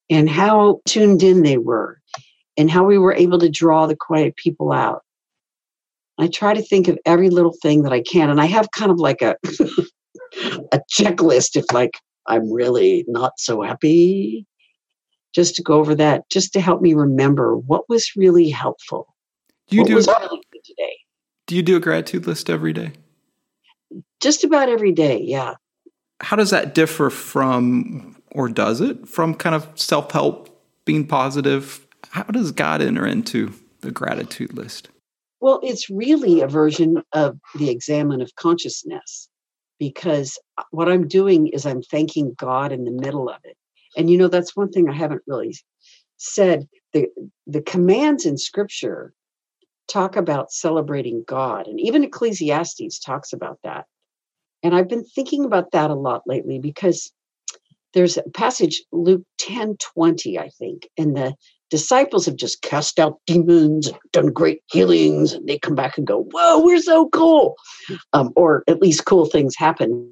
and 0.09 0.29
how 0.29 0.81
tuned 0.85 1.21
in 1.21 1.43
they 1.43 1.57
were 1.57 1.99
and 2.57 2.71
how 2.71 2.83
we 2.83 2.97
were 2.97 3.13
able 3.13 3.37
to 3.37 3.49
draw 3.49 3.85
the 3.85 3.95
quiet 3.95 4.35
people 4.35 4.71
out 4.71 5.03
i 6.17 6.27
try 6.27 6.53
to 6.53 6.61
think 6.61 6.87
of 6.87 6.97
every 7.05 7.29
little 7.29 7.55
thing 7.61 7.83
that 7.83 7.93
i 7.93 8.01
can 8.01 8.29
and 8.29 8.41
i 8.41 8.45
have 8.45 8.71
kind 8.71 8.91
of 8.91 8.99
like 8.99 9.21
a 9.21 9.35
a 10.71 10.79
checklist 10.91 11.55
if 11.55 11.65
like 11.71 11.99
i'm 12.27 12.51
really 12.51 13.05
not 13.07 13.33
so 13.37 13.61
happy 13.61 14.45
just 15.33 15.55
to 15.55 15.63
go 15.63 15.79
over 15.79 15.95
that 15.95 16.29
just 16.29 16.53
to 16.53 16.61
help 16.61 16.81
me 16.81 16.93
remember 16.93 17.57
what 17.57 17.87
was 17.89 18.11
really 18.15 18.49
helpful 18.49 19.13
do 19.69 19.75
you 19.75 19.81
what 19.81 19.87
do 19.87 19.95
was 19.95 20.07
really 20.07 20.41
good 20.51 20.63
today 20.63 20.97
do 21.47 21.55
you 21.55 21.63
do 21.63 21.75
a 21.75 21.79
gratitude 21.79 22.25
list 22.25 22.49
every 22.49 22.73
day? 22.73 22.93
Just 24.21 24.43
about 24.43 24.69
every 24.69 24.91
day, 24.91 25.19
yeah. 25.21 25.55
How 26.21 26.37
does 26.37 26.51
that 26.51 26.73
differ 26.73 27.09
from, 27.09 28.15
or 28.31 28.47
does 28.47 28.79
it, 28.79 29.07
from 29.07 29.35
kind 29.35 29.55
of 29.55 29.67
self 29.75 30.11
help, 30.11 30.49
being 30.85 31.05
positive? 31.05 31.85
How 32.09 32.23
does 32.23 32.51
God 32.51 32.81
enter 32.81 33.05
into 33.05 33.53
the 33.81 33.91
gratitude 33.91 34.55
list? 34.55 34.89
Well, 35.41 35.59
it's 35.61 35.89
really 35.89 36.39
a 36.39 36.47
version 36.47 37.03
of 37.11 37.37
the 37.55 37.69
examen 37.69 38.21
of 38.21 38.33
consciousness 38.35 39.27
because 39.79 40.39
uh, 40.57 40.63
what 40.71 40.89
I'm 40.89 41.07
doing 41.07 41.47
is 41.47 41.65
I'm 41.65 41.81
thanking 41.81 42.33
God 42.37 42.71
in 42.71 42.85
the 42.85 42.91
middle 42.91 43.29
of 43.29 43.37
it. 43.43 43.57
And 43.97 44.09
you 44.09 44.17
know, 44.17 44.27
that's 44.27 44.55
one 44.55 44.71
thing 44.71 44.89
I 44.89 44.93
haven't 44.93 45.21
really 45.27 45.55
said. 46.17 46.67
The, 46.93 47.07
the 47.47 47.61
commands 47.61 48.25
in 48.25 48.37
scripture 48.37 49.13
talk 49.87 50.15
about 50.15 50.51
celebrating 50.51 51.23
God. 51.27 51.67
And 51.67 51.79
even 51.79 52.03
Ecclesiastes 52.03 52.99
talks 52.99 53.33
about 53.33 53.59
that. 53.63 53.85
And 54.61 54.73
I've 54.73 54.87
been 54.87 55.03
thinking 55.03 55.43
about 55.43 55.71
that 55.71 55.89
a 55.91 55.95
lot 55.95 56.23
lately 56.25 56.59
because 56.59 57.11
there's 57.93 58.17
a 58.17 58.23
passage, 58.33 58.83
Luke 58.91 59.23
10 59.37 59.77
20, 59.77 60.39
I 60.39 60.49
think, 60.49 60.87
and 60.97 61.15
the 61.15 61.35
disciples 61.73 62.27
have 62.27 62.35
just 62.35 62.61
cast 62.61 62.99
out 62.99 63.19
demons, 63.25 63.91
done 64.11 64.27
great 64.27 64.61
healings, 64.71 65.33
and 65.33 65.47
they 65.47 65.57
come 65.57 65.73
back 65.73 65.97
and 65.97 66.05
go, 66.05 66.21
Whoa, 66.31 66.63
we're 66.63 66.79
so 66.79 67.09
cool. 67.09 67.55
Um, 68.13 68.31
or 68.35 68.63
at 68.67 68.79
least 68.79 69.05
cool 69.05 69.25
things 69.25 69.55
happen. 69.57 70.07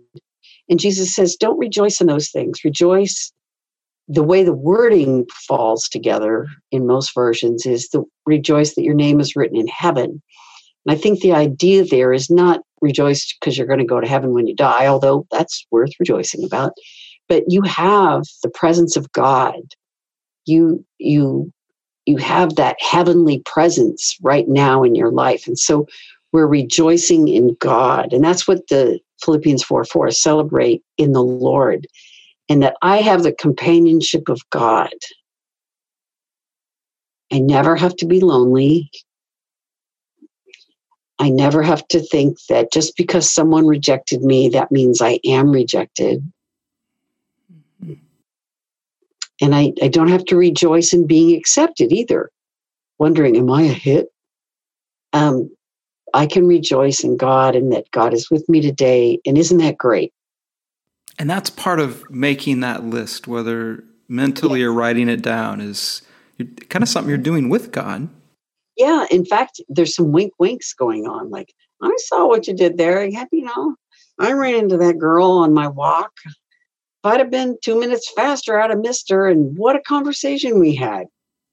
And 0.70 0.80
Jesus 0.80 1.14
says, 1.14 1.36
Don't 1.36 1.60
rejoice 1.60 2.02
in 2.02 2.08
those 2.08 2.32
things. 2.32 2.66
Rejoice 2.66 3.32
the 4.08 4.24
way 4.24 4.44
the 4.44 4.56
wording 4.56 5.28
falls 5.48 5.88
together 5.88 6.48
in 6.72 6.88
most 6.88 7.14
versions 7.14 7.68
is 7.68 7.90
the 7.90 8.04
rejoice 8.26 8.74
that 8.74 8.84
your 8.84 8.96
name 8.96 9.20
is 9.20 9.36
written 9.36 9.56
in 9.56 9.68
heaven. 9.68 10.20
And 10.88 10.96
I 10.96 10.96
think 10.96 11.20
the 11.20 11.34
idea 11.34 11.86
there 11.86 12.12
is 12.12 12.28
not 12.28 12.62
rejoice 12.82 13.38
because 13.40 13.56
you're 13.56 13.68
going 13.68 13.78
to 13.78 13.86
go 13.86 14.02
to 14.02 14.08
heaven 14.08 14.34
when 14.34 14.48
you 14.48 14.56
die, 14.56 14.88
although 14.88 15.28
that's 15.30 15.64
worth 15.70 15.92
rejoicing 16.00 16.44
about. 16.44 16.72
But 17.30 17.44
you 17.50 17.62
have 17.62 18.24
the 18.42 18.50
presence 18.50 18.98
of 18.98 19.12
God. 19.12 19.62
You 20.46 20.86
you 20.98 21.52
you 22.06 22.18
have 22.18 22.56
that 22.56 22.78
heavenly 22.82 23.42
presence 23.46 24.18
right 24.22 24.48
now 24.48 24.84
in 24.84 24.96
your 24.96 25.12
life. 25.12 25.48
And 25.48 25.58
so 25.58 25.88
we're 26.32 26.48
rejoicing 26.48 27.28
in 27.28 27.56
God. 27.60 28.12
And 28.14 28.24
that's 28.24 28.48
what 28.48 28.68
the 28.70 29.00
Philippians 29.24 29.64
4 29.64 29.86
4 29.86 30.12
celebrate 30.12 30.84
in 30.98 31.12
the 31.12 31.24
Lord 31.24 31.88
and 32.52 32.64
that 32.64 32.76
I 32.82 32.98
have 32.98 33.24
the 33.24 33.32
companionship 33.32 34.28
of 34.28 34.42
God. 34.50 34.94
I 37.32 37.40
never 37.40 37.78
have 37.78 37.96
to 37.98 38.06
be 38.06 38.20
lonely. 38.20 38.92
I 41.18 41.30
never 41.30 41.62
have 41.62 41.88
to 41.90 42.02
think 42.02 42.40
that 42.50 42.74
just 42.74 42.98
because 42.98 43.32
someone 43.32 43.68
rejected 43.68 44.22
me, 44.22 44.50
that 44.50 44.72
means 44.72 45.02
I 45.02 45.20
am 45.24 45.52
rejected. 45.52 46.30
And 49.42 49.56
I, 49.56 49.74
I 49.82 49.88
don't 49.88 50.10
have 50.10 50.24
to 50.26 50.38
rejoice 50.38 50.94
in 50.94 51.08
being 51.08 51.36
accepted 51.36 51.92
either, 51.92 52.30
wondering, 53.00 53.36
am 53.36 53.50
I 53.50 53.64
a 53.64 53.74
hit? 53.74 54.08
Um, 55.14 55.50
I 56.14 56.28
can 56.28 56.46
rejoice 56.46 57.04
in 57.04 57.18
God 57.18 57.56
and 57.56 57.74
that 57.74 57.90
God 57.92 58.14
is 58.14 58.30
with 58.30 58.48
me 58.48 58.62
today. 58.62 59.20
And 59.26 59.38
isn't 59.38 59.58
that 59.58 59.78
great? 59.78 60.14
And 61.18 61.30
that's 61.30 61.50
part 61.50 61.80
of 61.80 62.10
making 62.10 62.60
that 62.62 62.84
list, 62.84 63.28
whether 63.28 63.84
mentally 64.08 64.62
or 64.62 64.72
writing 64.72 65.10
it 65.10 65.22
down, 65.22 65.60
is 65.60 66.02
kind 66.70 66.84
of 66.84 66.90
something 66.90 67.10
you're 67.10 67.18
doing 67.18 67.50
with 67.50 67.72
God. 67.72 68.10
Yeah, 68.78 69.06
in 69.12 69.26
fact, 69.26 69.60
there's 69.70 69.96
some 69.96 70.12
wink 70.12 70.34
winks 70.40 70.74
going 70.74 71.08
on. 71.08 71.30
Like, 71.30 71.54
I 71.82 71.96
saw 72.06 72.28
what 72.28 72.48
you 72.48 72.54
did 72.54 72.78
there. 72.78 73.06
You 73.06 73.26
know, 73.32 73.76
I 74.20 74.34
ran 74.34 74.56
into 74.56 74.78
that 74.78 74.98
girl 75.00 75.32
on 75.32 75.54
my 75.54 75.68
walk. 75.68 76.12
If 77.04 77.12
I'd 77.12 77.20
have 77.20 77.32
been 77.32 77.58
two 77.64 77.80
minutes 77.80 78.12
faster, 78.12 78.60
I'd 78.60 78.70
have 78.70 78.80
missed 78.80 79.10
her. 79.10 79.28
And 79.28 79.58
what 79.58 79.76
a 79.76 79.80
conversation 79.80 80.60
we 80.60 80.76
had. 80.76 81.08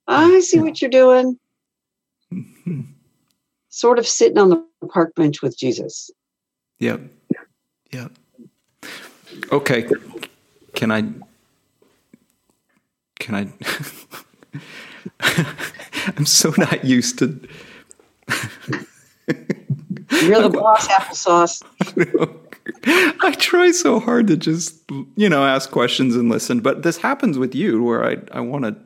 I 0.06 0.28
mm, 0.28 0.42
see 0.42 0.60
what 0.60 0.82
you're 0.82 0.90
doing. 0.90 1.38
Mm-hmm. 2.30 2.80
sort 3.70 3.98
of 3.98 4.06
sitting 4.06 4.36
on 4.36 4.50
the 4.50 4.62
park 4.88 5.14
bench 5.14 5.40
with 5.40 5.58
Jesus. 5.58 6.10
Yep. 6.80 7.00
Yep. 7.92 8.12
Okay. 9.50 9.88
Can 10.74 10.90
I? 10.90 11.04
Can 13.18 13.34
I? 13.34 14.60
I'm 16.18 16.26
so 16.26 16.52
not 16.58 16.84
used 16.84 17.18
to. 17.20 17.40
You're 20.22 20.42
the 20.42 20.50
boss, 20.52 20.86
applesauce. 20.88 21.62
I 22.86 23.34
try 23.38 23.70
so 23.70 24.00
hard 24.00 24.26
to 24.28 24.36
just, 24.36 24.82
you 25.16 25.28
know, 25.28 25.44
ask 25.44 25.70
questions 25.70 26.16
and 26.16 26.28
listen, 26.28 26.60
but 26.60 26.82
this 26.82 26.98
happens 26.98 27.38
with 27.38 27.54
you 27.54 27.82
where 27.82 28.04
I, 28.04 28.16
I 28.32 28.40
want 28.40 28.64
to 28.64 28.76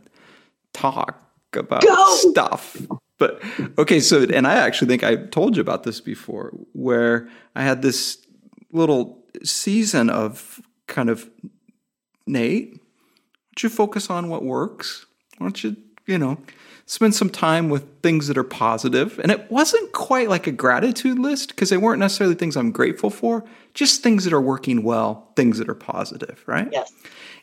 talk 0.72 1.20
about 1.52 1.82
Go! 1.82 2.16
stuff. 2.16 2.80
But 3.18 3.42
okay, 3.78 4.00
so, 4.00 4.22
and 4.22 4.46
I 4.46 4.54
actually 4.54 4.88
think 4.88 5.04
I 5.04 5.16
told 5.16 5.56
you 5.56 5.60
about 5.60 5.84
this 5.84 6.00
before, 6.00 6.52
where 6.72 7.28
I 7.54 7.62
had 7.62 7.82
this 7.82 8.18
little 8.72 9.22
season 9.44 10.10
of 10.10 10.60
kind 10.86 11.08
of 11.08 11.28
Nate, 12.26 12.72
why 12.72 12.78
don't 13.56 13.62
you 13.64 13.68
focus 13.68 14.10
on 14.10 14.28
what 14.28 14.44
works? 14.44 15.06
Why 15.38 15.46
don't 15.46 15.64
you 15.64 15.76
you 16.06 16.18
know, 16.18 16.38
spend 16.86 17.14
some 17.14 17.30
time 17.30 17.68
with 17.68 17.84
things 18.02 18.28
that 18.28 18.36
are 18.36 18.44
positive. 18.44 19.18
And 19.18 19.30
it 19.30 19.50
wasn't 19.50 19.92
quite 19.92 20.28
like 20.28 20.46
a 20.46 20.52
gratitude 20.52 21.18
list 21.18 21.50
because 21.50 21.70
they 21.70 21.76
weren't 21.76 22.00
necessarily 22.00 22.34
things 22.34 22.56
I'm 22.56 22.72
grateful 22.72 23.10
for, 23.10 23.44
just 23.74 24.02
things 24.02 24.24
that 24.24 24.32
are 24.32 24.40
working 24.40 24.82
well, 24.82 25.32
things 25.36 25.58
that 25.58 25.68
are 25.68 25.74
positive, 25.74 26.42
right? 26.46 26.68
Yes. 26.72 26.92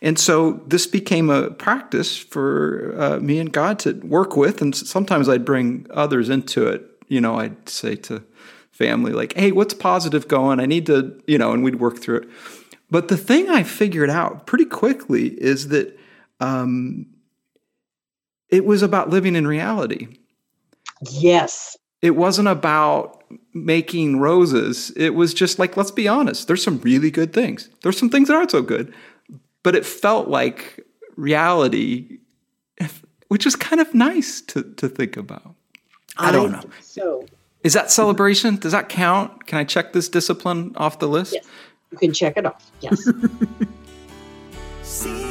And 0.02 0.18
so 0.18 0.62
this 0.68 0.88
became 0.88 1.30
a 1.30 1.52
practice 1.52 2.18
for 2.18 2.96
uh, 2.98 3.20
me 3.20 3.40
and 3.40 3.52
God 3.52 3.80
to 3.80 3.94
work 3.94 4.38
with. 4.38 4.62
And 4.62 4.76
sometimes 4.76 5.28
I'd 5.28 5.46
bring 5.46 5.88
others 5.90 6.30
into 6.30 6.68
it. 6.68 6.86
You 7.08 7.20
know, 7.20 7.40
I'd 7.40 7.68
say 7.68 7.96
to 7.96 8.24
family, 8.72 9.12
like, 9.12 9.34
hey, 9.34 9.52
what's 9.52 9.74
positive 9.74 10.28
going? 10.28 10.60
I 10.60 10.66
need 10.66 10.86
to, 10.86 11.22
you 11.28 11.38
know, 11.38 11.52
and 11.52 11.64
we'd 11.64 11.80
work 11.80 11.98
through 11.98 12.18
it. 12.18 12.30
But 12.92 13.10
the 13.10 13.18
thing 13.18 13.50
I 13.50 13.64
figured 13.64 14.10
out 14.10 14.46
pretty 14.48 14.66
quickly 14.66 15.28
is 15.28 15.68
that 15.68 16.00
um, 16.40 17.08
it 18.50 18.66
was 18.66 18.82
about 18.82 19.10
living 19.10 19.36
in 19.36 19.48
reality. 19.48 20.08
Yes. 21.12 21.78
It 22.02 22.12
wasn't 22.12 22.48
about 22.48 23.24
making 23.54 24.20
roses. 24.20 24.92
It 24.96 25.16
was 25.16 25.34
just 25.34 25.60
like, 25.60 25.78
let's 25.78 25.92
be 25.92 26.08
honest, 26.08 26.48
there's 26.48 26.64
some 26.64 26.80
really 26.82 27.12
good 27.12 27.34
things. 27.34 27.70
There's 27.84 27.98
some 27.98 28.10
things 28.10 28.28
that 28.28 28.36
aren't 28.36 28.52
so 28.52 28.62
good. 28.62 28.94
But 29.64 29.76
it 29.76 29.86
felt 29.86 30.30
like 30.30 30.86
reality, 31.16 32.20
which 33.28 33.46
is 33.46 33.56
kind 33.56 33.82
of 33.82 33.94
nice 33.94 34.42
to, 34.42 34.64
to 34.64 34.88
think 34.88 35.18
about. 35.18 35.56
I 36.18 36.32
don't 36.32 36.52
know. 36.52 36.64
So, 36.82 37.26
is 37.64 37.74
that 37.74 37.92
celebration? 37.92 38.56
Does 38.58 38.72
that 38.72 38.90
count? 38.90 39.48
Can 39.48 39.58
I 39.58 39.64
check 39.64 39.94
this 39.94 40.10
discipline 40.10 40.74
off 40.76 41.00
the 41.00 41.08
list? 41.08 41.34
Yes. 41.34 41.46
You 41.92 41.98
can 41.98 42.14
check 42.14 42.38
it 42.38 42.46
off. 42.46 42.72
Yes. 42.82 43.10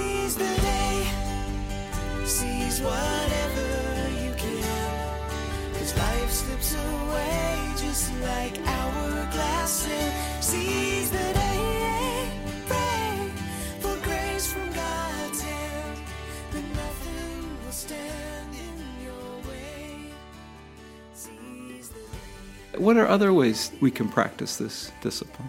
What 22.77 22.97
are 22.97 23.07
other 23.07 23.33
ways 23.33 23.73
we 23.81 23.91
can 23.91 24.09
practice 24.09 24.57
this 24.57 24.93
discipline? 25.01 25.49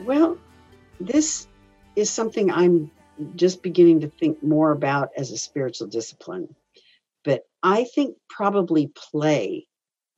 Well, 0.00 0.38
this 0.98 1.46
is 1.94 2.10
something 2.10 2.50
I'm 2.50 2.90
just 3.36 3.62
beginning 3.62 4.00
to 4.00 4.08
think 4.08 4.42
more 4.42 4.72
about 4.72 5.10
as 5.16 5.30
a 5.30 5.38
spiritual 5.38 5.88
discipline. 5.88 6.54
But 7.24 7.44
I 7.62 7.84
think 7.84 8.16
probably 8.28 8.88
play 8.88 9.66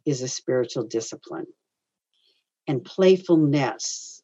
is 0.06 0.22
a 0.22 0.28
spiritual 0.28 0.84
discipline. 0.84 1.46
And 2.66 2.84
playfulness, 2.84 4.22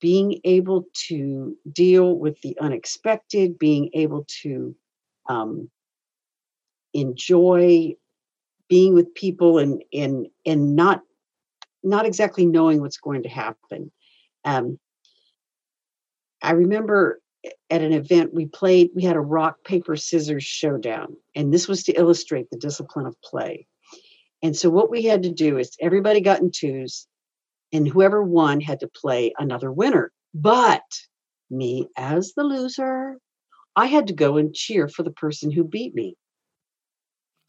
being 0.00 0.40
able 0.44 0.86
to 1.08 1.56
deal 1.70 2.18
with 2.18 2.40
the 2.40 2.58
unexpected, 2.58 3.58
being 3.58 3.90
able 3.94 4.26
to 4.42 4.74
um, 5.28 5.70
enjoy 6.92 7.94
being 8.72 8.94
with 8.94 9.14
people 9.14 9.58
and 9.58 9.84
and 9.92 10.26
and 10.46 10.74
not 10.74 11.02
not 11.82 12.06
exactly 12.06 12.46
knowing 12.46 12.80
what's 12.80 12.96
going 12.96 13.22
to 13.22 13.28
happen 13.28 13.92
um, 14.44 14.78
I 16.40 16.52
remember 16.52 17.20
at 17.70 17.82
an 17.82 17.92
event 17.92 18.34
we 18.34 18.46
played, 18.46 18.90
we 18.94 19.02
had 19.02 19.16
a 19.16 19.20
rock, 19.20 19.56
paper, 19.64 19.96
scissors 19.96 20.44
showdown. 20.44 21.16
And 21.34 21.52
this 21.52 21.68
was 21.68 21.82
to 21.84 21.92
illustrate 21.92 22.50
the 22.50 22.58
discipline 22.58 23.06
of 23.06 23.20
play. 23.22 23.66
And 24.42 24.56
so 24.56 24.70
what 24.70 24.90
we 24.90 25.04
had 25.04 25.22
to 25.24 25.30
do 25.30 25.58
is 25.58 25.76
everybody 25.80 26.20
got 26.20 26.40
in 26.40 26.50
twos, 26.50 27.06
and 27.72 27.86
whoever 27.86 28.22
won 28.22 28.60
had 28.60 28.80
to 28.80 28.88
play 28.88 29.32
another 29.38 29.70
winner. 29.70 30.12
But 30.34 30.82
me, 31.50 31.88
as 31.96 32.32
the 32.34 32.42
loser, 32.42 33.18
I 33.76 33.86
had 33.86 34.08
to 34.08 34.14
go 34.14 34.36
and 34.36 34.54
cheer 34.54 34.88
for 34.88 35.02
the 35.02 35.12
person 35.12 35.50
who 35.50 35.64
beat 35.64 35.94
me. 35.94 36.16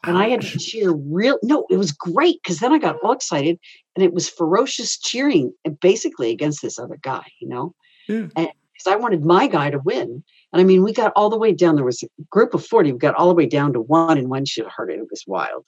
And 0.06 0.18
I 0.18 0.28
had 0.28 0.42
to 0.42 0.58
cheer 0.58 0.92
real 0.92 1.38
no, 1.42 1.66
it 1.70 1.76
was 1.76 1.92
great 1.92 2.40
because 2.42 2.58
then 2.58 2.72
I 2.72 2.78
got 2.78 2.96
all 3.02 3.12
excited 3.12 3.58
and 3.94 4.04
it 4.04 4.12
was 4.12 4.28
ferocious 4.28 4.98
cheering 4.98 5.52
uh, 5.66 5.70
basically 5.70 6.30
against 6.30 6.62
this 6.62 6.78
other 6.78 6.98
guy, 7.00 7.24
you 7.40 7.48
know? 7.48 7.74
Yeah. 8.08 8.28
Because 8.34 8.86
I 8.86 8.96
wanted 8.96 9.24
my 9.24 9.46
guy 9.46 9.70
to 9.70 9.78
win. 9.78 10.22
And 10.52 10.60
I 10.60 10.64
mean, 10.64 10.82
we 10.82 10.92
got 10.92 11.12
all 11.16 11.30
the 11.30 11.38
way 11.38 11.52
down. 11.52 11.76
There 11.76 11.84
was 11.84 12.02
a 12.02 12.08
group 12.30 12.54
of 12.54 12.64
40, 12.64 12.92
we 12.92 12.98
got 12.98 13.14
all 13.14 13.28
the 13.28 13.34
way 13.34 13.46
down 13.46 13.72
to 13.72 13.80
one, 13.80 14.18
and 14.18 14.28
one 14.28 14.44
should 14.44 14.64
have 14.64 14.72
heard 14.74 14.90
it. 14.90 14.98
It 14.98 15.08
was 15.10 15.24
wild. 15.26 15.64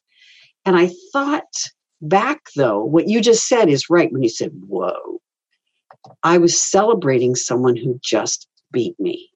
And 0.65 0.77
I 0.77 0.91
thought 1.13 1.45
back 2.03 2.41
though, 2.57 2.85
what 2.85 3.09
you 3.09 3.21
just 3.21 3.49
said 3.49 3.69
is 3.69 3.89
right 3.89 4.13
when 4.13 4.23
you 4.23 4.29
said, 4.29 4.53
whoa. 4.67 5.21
I 6.23 6.39
was 6.39 6.61
celebrating 6.61 7.35
someone 7.35 7.77
who 7.77 7.99
just 8.03 8.49
beat 8.73 8.99
me. 9.01 9.31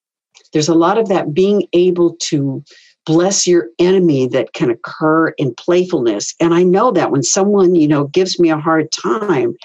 There's 0.52 0.68
a 0.68 0.74
lot 0.74 0.98
of 0.98 1.08
that 1.08 1.32
being 1.32 1.66
able 1.72 2.16
to 2.22 2.64
bless 3.10 3.44
your 3.44 3.66
enemy 3.80 4.28
that 4.28 4.52
can 4.52 4.70
occur 4.70 5.30
in 5.30 5.52
playfulness. 5.56 6.32
And 6.38 6.54
I 6.54 6.62
know 6.62 6.92
that 6.92 7.10
when 7.10 7.24
someone, 7.24 7.74
you 7.74 7.88
know, 7.88 8.04
gives 8.04 8.38
me 8.38 8.50
a 8.50 8.60
hard 8.60 8.92
time, 8.92 9.56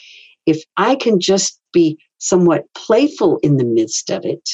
if 0.47 0.63
I 0.77 0.95
can 0.95 1.19
just 1.19 1.59
be 1.71 1.95
somewhat 2.17 2.65
playful 2.73 3.37
in 3.43 3.57
the 3.57 3.63
midst 3.63 4.09
of 4.09 4.25
it, 4.25 4.49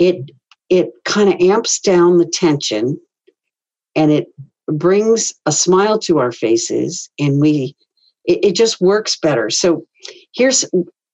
it 0.00 0.32
it 0.70 0.90
kind 1.04 1.32
of 1.32 1.40
amps 1.40 1.78
down 1.78 2.18
the 2.18 2.26
tension 2.26 3.00
and 3.94 4.10
it 4.10 4.26
brings 4.66 5.32
a 5.46 5.52
smile 5.52 6.00
to 6.00 6.18
our 6.18 6.32
faces 6.32 7.08
and 7.20 7.40
we 7.40 7.76
it, 8.24 8.44
it 8.44 8.56
just 8.56 8.80
works 8.80 9.16
better. 9.16 9.50
So 9.50 9.86
here's 10.34 10.64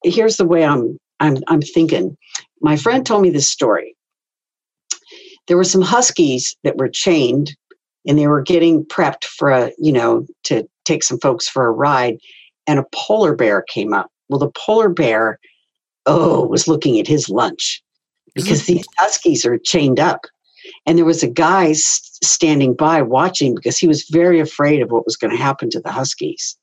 here's 0.02 0.38
the 0.38 0.46
way 0.46 0.64
I'm 0.64 0.98
I'm 1.20 1.36
I'm 1.48 1.60
thinking. 1.60 2.16
My 2.62 2.78
friend 2.78 3.04
told 3.04 3.20
me 3.20 3.28
this 3.28 3.50
story 3.50 3.94
there 5.46 5.56
were 5.56 5.64
some 5.64 5.82
huskies 5.82 6.56
that 6.64 6.76
were 6.76 6.88
chained 6.88 7.56
and 8.06 8.18
they 8.18 8.26
were 8.26 8.42
getting 8.42 8.84
prepped 8.84 9.24
for 9.24 9.50
a 9.50 9.72
you 9.78 9.92
know 9.92 10.26
to 10.44 10.68
take 10.84 11.02
some 11.02 11.18
folks 11.20 11.48
for 11.48 11.66
a 11.66 11.72
ride 11.72 12.18
and 12.66 12.78
a 12.78 12.86
polar 12.94 13.34
bear 13.34 13.62
came 13.62 13.92
up. 13.92 14.10
Well 14.28 14.38
the 14.38 14.50
polar 14.50 14.88
bear 14.88 15.38
oh 16.06 16.46
was 16.46 16.68
looking 16.68 16.98
at 16.98 17.08
his 17.08 17.28
lunch 17.28 17.82
because 18.34 18.62
mm-hmm. 18.62 18.74
these 18.74 18.86
huskies 18.98 19.44
are 19.44 19.58
chained 19.58 20.00
up. 20.00 20.22
And 20.86 20.96
there 20.96 21.04
was 21.04 21.22
a 21.22 21.28
guy 21.28 21.72
standing 21.74 22.74
by 22.74 23.02
watching 23.02 23.54
because 23.54 23.78
he 23.78 23.86
was 23.86 24.08
very 24.10 24.40
afraid 24.40 24.80
of 24.80 24.90
what 24.90 25.04
was 25.04 25.16
going 25.16 25.30
to 25.30 25.42
happen 25.42 25.70
to 25.70 25.80
the 25.80 25.92
huskies. 25.92 26.56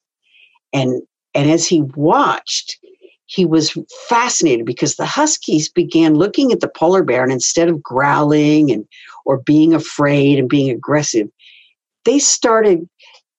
And 0.73 1.01
and 1.33 1.49
as 1.49 1.67
he 1.67 1.81
watched 1.95 2.77
he 3.31 3.45
was 3.45 3.77
fascinated 4.09 4.65
because 4.65 4.95
the 4.95 5.05
huskies 5.05 5.69
began 5.69 6.15
looking 6.15 6.51
at 6.51 6.59
the 6.59 6.67
polar 6.67 7.03
bear 7.03 7.23
and 7.23 7.31
instead 7.31 7.69
of 7.69 7.81
growling 7.81 8.71
and 8.71 8.85
or 9.25 9.39
being 9.39 9.73
afraid 9.73 10.37
and 10.37 10.49
being 10.49 10.69
aggressive 10.69 11.27
they 12.05 12.19
started 12.19 12.87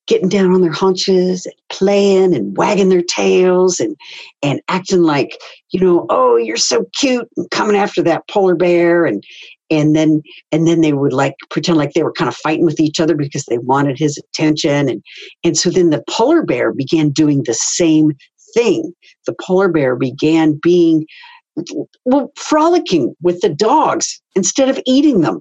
getting 0.07 0.29
down 0.29 0.53
on 0.53 0.61
their 0.63 0.73
haunches 0.73 1.47
and 1.47 1.55
playing 1.71 2.35
and 2.35 2.57
wagging 2.57 2.89
their 2.89 3.03
tails 3.03 3.79
and 3.79 3.97
and 4.43 4.61
acting 4.69 5.03
like 5.03 5.39
you 5.71 5.81
know 5.81 6.07
oh 6.11 6.37
you're 6.37 6.57
so 6.57 6.85
cute 6.99 7.29
and 7.37 7.51
coming 7.51 7.77
after 7.77 8.03
that 8.03 8.27
polar 8.29 8.55
bear. 8.55 9.05
And 9.05 9.23
and 9.71 9.97
then 9.97 10.23
and 10.51 10.67
then 10.67 10.83
they 10.83 10.93
would 10.93 11.13
like 11.13 11.35
pretend 11.51 11.79
like 11.79 11.95
they 11.95 12.03
were 12.03 12.13
kind 12.13 12.29
of 12.29 12.37
fighting 12.37 12.67
with 12.67 12.79
each 12.79 13.01
other 13.01 13.17
because 13.17 13.45
they 13.45 13.59
wanted 13.59 13.99
his 13.99 14.19
attention. 14.19 14.89
And 14.89 15.03
and 15.45 15.57
so 15.57 15.71
then 15.71 15.91
the 15.91 16.05
polar 16.09 16.43
bear 16.43 16.73
began 16.73 17.11
doing 17.11 17.43
the 17.45 17.55
same 17.55 18.13
thing. 18.55 18.93
The 19.27 19.35
polar 19.41 19.69
bear 19.69 19.97
began 19.97 20.59
being 20.63 21.07
well, 22.05 22.33
frolicking 22.37 23.15
with 23.21 23.41
the 23.41 23.49
dogs 23.49 24.21
instead 24.35 24.69
of 24.69 24.81
eating 24.87 25.21
them. 25.21 25.41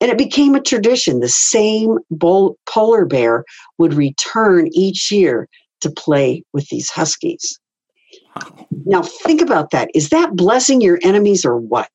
And 0.00 0.10
it 0.10 0.16
became 0.16 0.54
a 0.54 0.62
tradition. 0.62 1.20
The 1.20 1.28
same 1.28 1.98
bull, 2.10 2.58
polar 2.66 3.04
bear 3.04 3.44
would 3.78 3.92
return 3.92 4.68
each 4.72 5.12
year 5.12 5.46
to 5.82 5.90
play 5.90 6.42
with 6.52 6.68
these 6.68 6.88
huskies. 6.90 7.58
Wow. 8.34 8.66
Now, 8.86 9.02
think 9.02 9.42
about 9.42 9.70
that. 9.72 9.90
Is 9.94 10.08
that 10.08 10.36
blessing 10.36 10.80
your 10.80 10.98
enemies 11.02 11.44
or 11.44 11.56
what? 11.56 11.90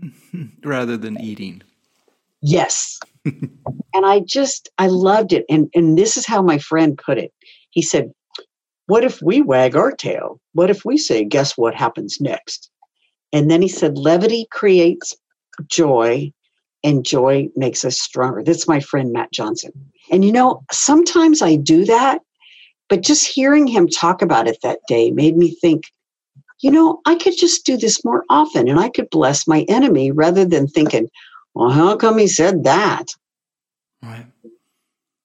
Rather 0.64 0.96
than 0.96 1.20
eating. 1.20 1.62
Yes. 2.40 2.98
and 3.24 4.06
I 4.06 4.20
just, 4.20 4.70
I 4.78 4.86
loved 4.86 5.32
it. 5.32 5.44
And, 5.50 5.68
and 5.74 5.98
this 5.98 6.16
is 6.16 6.26
how 6.26 6.40
my 6.40 6.58
friend 6.58 6.98
put 7.04 7.18
it. 7.18 7.32
He 7.70 7.82
said, 7.82 8.10
What 8.88 9.04
if 9.04 9.20
we 9.20 9.42
wag 9.42 9.76
our 9.76 9.92
tail? 9.92 10.40
What 10.54 10.70
if 10.70 10.82
we 10.82 10.96
say, 10.96 11.22
Guess 11.22 11.58
what 11.58 11.74
happens 11.74 12.22
next? 12.22 12.70
And 13.34 13.50
then 13.50 13.60
he 13.60 13.68
said, 13.68 13.98
Levity 13.98 14.46
creates 14.50 15.14
joy, 15.66 16.32
and 16.82 17.04
joy 17.04 17.50
makes 17.54 17.84
us 17.84 18.00
stronger. 18.00 18.42
That's 18.42 18.66
my 18.66 18.80
friend 18.80 19.12
Matt 19.12 19.30
Johnson. 19.30 19.72
And 20.10 20.24
you 20.24 20.32
know, 20.32 20.64
sometimes 20.72 21.42
I 21.42 21.56
do 21.56 21.84
that, 21.84 22.22
but 22.88 23.02
just 23.02 23.26
hearing 23.26 23.66
him 23.66 23.88
talk 23.88 24.22
about 24.22 24.48
it 24.48 24.56
that 24.62 24.80
day 24.88 25.10
made 25.10 25.36
me 25.36 25.54
think, 25.60 25.84
you 26.60 26.70
know, 26.70 27.02
I 27.04 27.16
could 27.16 27.36
just 27.36 27.66
do 27.66 27.76
this 27.76 28.02
more 28.06 28.24
often 28.30 28.68
and 28.68 28.80
I 28.80 28.88
could 28.88 29.10
bless 29.10 29.46
my 29.46 29.66
enemy 29.68 30.12
rather 30.12 30.46
than 30.46 30.66
thinking, 30.66 31.10
well, 31.52 31.68
how 31.68 31.94
come 31.94 32.16
he 32.16 32.26
said 32.26 32.64
that? 32.64 33.04
Right. 34.02 34.24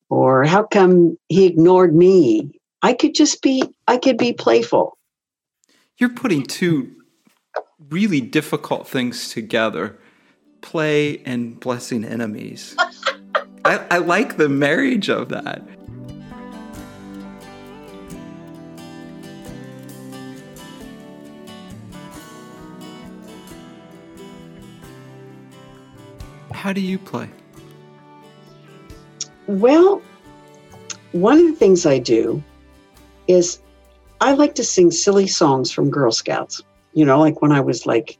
Or 0.09 0.43
how 0.43 0.63
come 0.63 1.17
he 1.29 1.45
ignored 1.45 1.95
me? 1.95 2.59
I 2.83 2.91
could 2.91 3.15
just 3.15 3.41
be, 3.41 3.63
I 3.87 3.95
could 3.95 4.17
be 4.17 4.33
playful. 4.33 4.97
You're 5.97 6.09
putting 6.09 6.43
two 6.43 6.91
really 7.89 8.19
difficult 8.19 8.87
things 8.87 9.29
together 9.29 9.97
play 10.59 11.19
and 11.25 11.59
blessing 11.59 12.03
enemies. 12.03 12.75
I, 13.65 13.85
I 13.89 13.97
like 13.99 14.35
the 14.35 14.49
marriage 14.49 15.09
of 15.09 15.29
that. 15.29 15.61
How 26.51 26.73
do 26.73 26.81
you 26.81 26.99
play? 26.99 27.29
Well, 29.47 30.01
one 31.13 31.39
of 31.39 31.45
the 31.45 31.53
things 31.53 31.85
I 31.85 31.99
do 31.99 32.43
is 33.27 33.59
I 34.21 34.33
like 34.33 34.55
to 34.55 34.63
sing 34.63 34.91
silly 34.91 35.27
songs 35.27 35.71
from 35.71 35.89
Girl 35.89 36.11
Scouts. 36.11 36.61
You 36.93 37.05
know, 37.05 37.19
like 37.19 37.41
when 37.41 37.51
I 37.51 37.59
was 37.59 37.85
like 37.85 38.17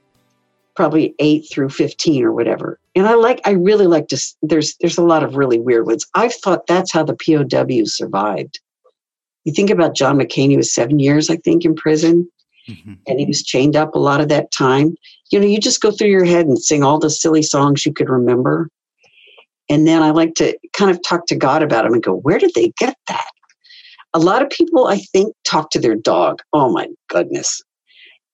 probably 0.76 1.14
8 1.20 1.46
through 1.52 1.70
15 1.70 2.24
or 2.24 2.32
whatever. 2.32 2.80
And 2.96 3.08
I 3.08 3.14
like 3.14 3.42
I 3.46 3.52
really 3.52 3.88
like 3.88 4.08
to 4.08 4.22
there's 4.42 4.76
there's 4.82 4.98
a 4.98 5.04
lot 5.04 5.24
of 5.24 5.36
really 5.36 5.60
weird 5.60 5.86
ones. 5.86 6.08
I've 6.16 6.34
thought 6.34 6.68
that's 6.68 6.92
how 6.92 7.04
the 7.04 7.16
POWs 7.16 7.96
survived. 7.96 8.60
You 9.44 9.54
think 9.54 9.70
about 9.70 9.96
John 9.96 10.18
McCain, 10.18 10.50
he 10.50 10.58
was 10.58 10.74
7 10.74 11.00
years 11.00 11.30
I 11.30 11.38
think 11.38 11.66
in 11.66 11.76
prison. 11.76 12.30
Mm-hmm. 12.70 12.94
And 13.08 13.20
he 13.20 13.26
was 13.26 13.44
chained 13.44 13.76
up 13.76 13.94
a 13.94 14.00
lot 14.00 14.22
of 14.22 14.30
that 14.30 14.52
time. 14.52 14.96
You 15.32 15.40
know, 15.40 15.46
you 15.46 15.60
just 15.60 15.82
go 15.82 15.92
through 15.92 16.08
your 16.08 16.24
head 16.24 16.46
and 16.46 16.58
sing 16.58 16.82
all 16.82 16.98
the 16.98 17.10
silly 17.10 17.42
songs 17.42 17.86
you 17.86 17.94
could 17.94 18.10
remember. 18.10 18.70
And 19.70 19.86
then 19.86 20.02
I 20.02 20.12
like 20.12 20.36
to 20.36 20.58
kind 20.72 20.90
of 20.90 21.02
talk 21.04 21.26
to 21.28 21.36
God 21.36 21.62
about 21.62 21.84
them 21.84 21.94
and 21.94 22.02
go, 22.02 22.14
where 22.14 22.40
did 22.40 22.52
they 22.56 22.72
get 22.78 22.96
that? 23.10 23.28
A 24.14 24.20
lot 24.20 24.42
of 24.42 24.50
people, 24.50 24.88
I 24.88 24.98
think, 24.98 25.34
talk 25.44 25.70
to 25.72 25.80
their 25.80 25.96
dog. 25.96 26.42
Oh 26.54 26.72
my 26.72 26.88
goodness. 27.10 27.62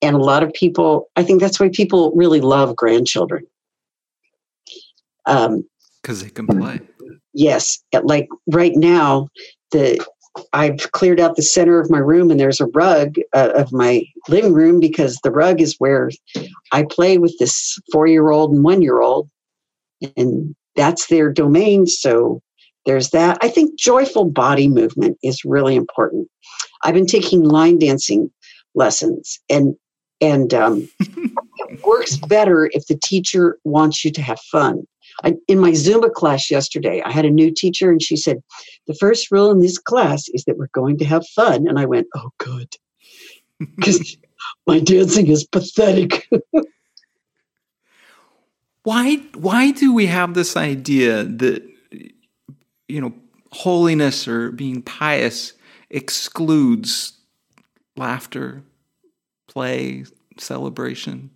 And 0.02 0.16
a 0.16 0.20
lot 0.20 0.42
of 0.42 0.52
people, 0.52 1.08
I 1.16 1.22
think 1.22 1.40
that's 1.40 1.60
why 1.60 1.70
people 1.72 2.12
really 2.14 2.40
love 2.40 2.76
grandchildren. 2.76 3.46
Because 5.24 5.46
um, 5.46 5.64
they 6.02 6.30
can 6.30 6.46
play. 6.46 6.80
Yes. 7.32 7.82
Like 8.02 8.28
right 8.46 8.74
now, 8.74 9.28
the 9.70 10.04
I've 10.52 10.92
cleared 10.92 11.20
out 11.20 11.36
the 11.36 11.42
center 11.42 11.80
of 11.80 11.90
my 11.90 11.98
room 11.98 12.30
and 12.30 12.38
there's 12.38 12.60
a 12.60 12.66
rug 12.66 13.16
uh, 13.34 13.50
of 13.54 13.72
my 13.72 14.04
living 14.28 14.52
room 14.52 14.78
because 14.78 15.18
the 15.22 15.30
rug 15.30 15.60
is 15.60 15.74
where 15.78 16.10
I 16.72 16.84
play 16.88 17.18
with 17.18 17.36
this 17.38 17.78
four 17.92 18.06
year 18.06 18.30
old 18.30 18.52
and 18.52 18.62
one 18.64 18.80
year 18.80 19.00
old. 19.00 19.28
And 20.16 20.54
that's 20.76 21.08
their 21.08 21.32
domain. 21.32 21.86
So 21.86 22.40
there's 22.86 23.10
that. 23.10 23.38
I 23.42 23.48
think 23.48 23.78
joyful 23.78 24.24
body 24.24 24.68
movement 24.68 25.18
is 25.22 25.44
really 25.44 25.76
important. 25.76 26.28
I've 26.82 26.94
been 26.94 27.06
taking 27.06 27.44
line 27.44 27.78
dancing 27.78 28.30
lessons 28.74 29.38
and 29.48 29.74
and 30.20 30.52
um, 30.52 30.88
it 30.98 31.82
works 31.84 32.16
better 32.16 32.70
if 32.72 32.86
the 32.86 32.98
teacher 33.02 33.58
wants 33.64 34.04
you 34.04 34.10
to 34.12 34.22
have 34.22 34.38
fun. 34.52 34.86
I, 35.24 35.34
in 35.48 35.58
my 35.58 35.72
Zumba 35.72 36.12
class 36.12 36.50
yesterday, 36.50 37.02
I 37.04 37.10
had 37.10 37.24
a 37.24 37.30
new 37.30 37.50
teacher 37.50 37.90
and 37.90 38.02
she 38.02 38.16
said, 38.16 38.42
The 38.86 38.94
first 38.94 39.30
rule 39.30 39.50
in 39.50 39.60
this 39.60 39.78
class 39.78 40.28
is 40.28 40.44
that 40.44 40.56
we're 40.58 40.68
going 40.72 40.98
to 40.98 41.04
have 41.04 41.26
fun. 41.28 41.66
And 41.68 41.78
I 41.78 41.86
went, 41.86 42.06
Oh, 42.14 42.30
good. 42.38 42.68
Because 43.76 44.16
my 44.66 44.80
dancing 44.80 45.26
is 45.26 45.44
pathetic. 45.44 46.26
why, 48.84 49.16
why 49.34 49.70
do 49.70 49.92
we 49.92 50.06
have 50.06 50.32
this 50.32 50.56
idea 50.56 51.24
that, 51.24 51.62
you 52.90 53.00
know, 53.00 53.14
holiness 53.52 54.28
or 54.28 54.50
being 54.52 54.82
pious 54.82 55.52
excludes 55.90 57.18
laughter, 57.96 58.62
play, 59.48 60.04
celebration? 60.38 61.30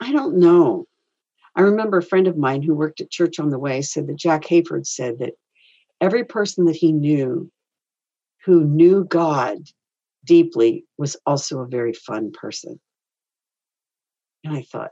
I 0.00 0.12
don't 0.12 0.38
know. 0.38 0.86
I 1.54 1.62
remember 1.62 1.98
a 1.98 2.02
friend 2.02 2.26
of 2.26 2.36
mine 2.36 2.62
who 2.62 2.74
worked 2.74 3.00
at 3.00 3.10
Church 3.10 3.38
on 3.38 3.50
the 3.50 3.58
Way 3.58 3.82
said 3.82 4.06
that 4.06 4.16
Jack 4.16 4.44
Hayford 4.44 4.86
said 4.86 5.18
that 5.18 5.34
every 6.00 6.24
person 6.24 6.64
that 6.66 6.76
he 6.76 6.92
knew 6.92 7.50
who 8.44 8.64
knew 8.64 9.04
God 9.04 9.58
deeply 10.24 10.86
was 10.96 11.16
also 11.26 11.60
a 11.60 11.66
very 11.66 11.92
fun 11.92 12.32
person. 12.32 12.80
And 14.44 14.56
I 14.56 14.62
thought, 14.62 14.90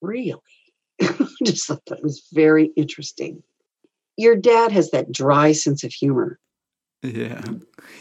really? 0.00 0.40
I 1.02 1.26
just 1.44 1.66
thought 1.66 1.84
that 1.86 2.02
was 2.02 2.28
very 2.32 2.66
interesting. 2.76 3.42
Your 4.16 4.36
dad 4.36 4.72
has 4.72 4.90
that 4.90 5.12
dry 5.12 5.52
sense 5.52 5.84
of 5.84 5.92
humor. 5.92 6.38
Yeah. 7.02 7.42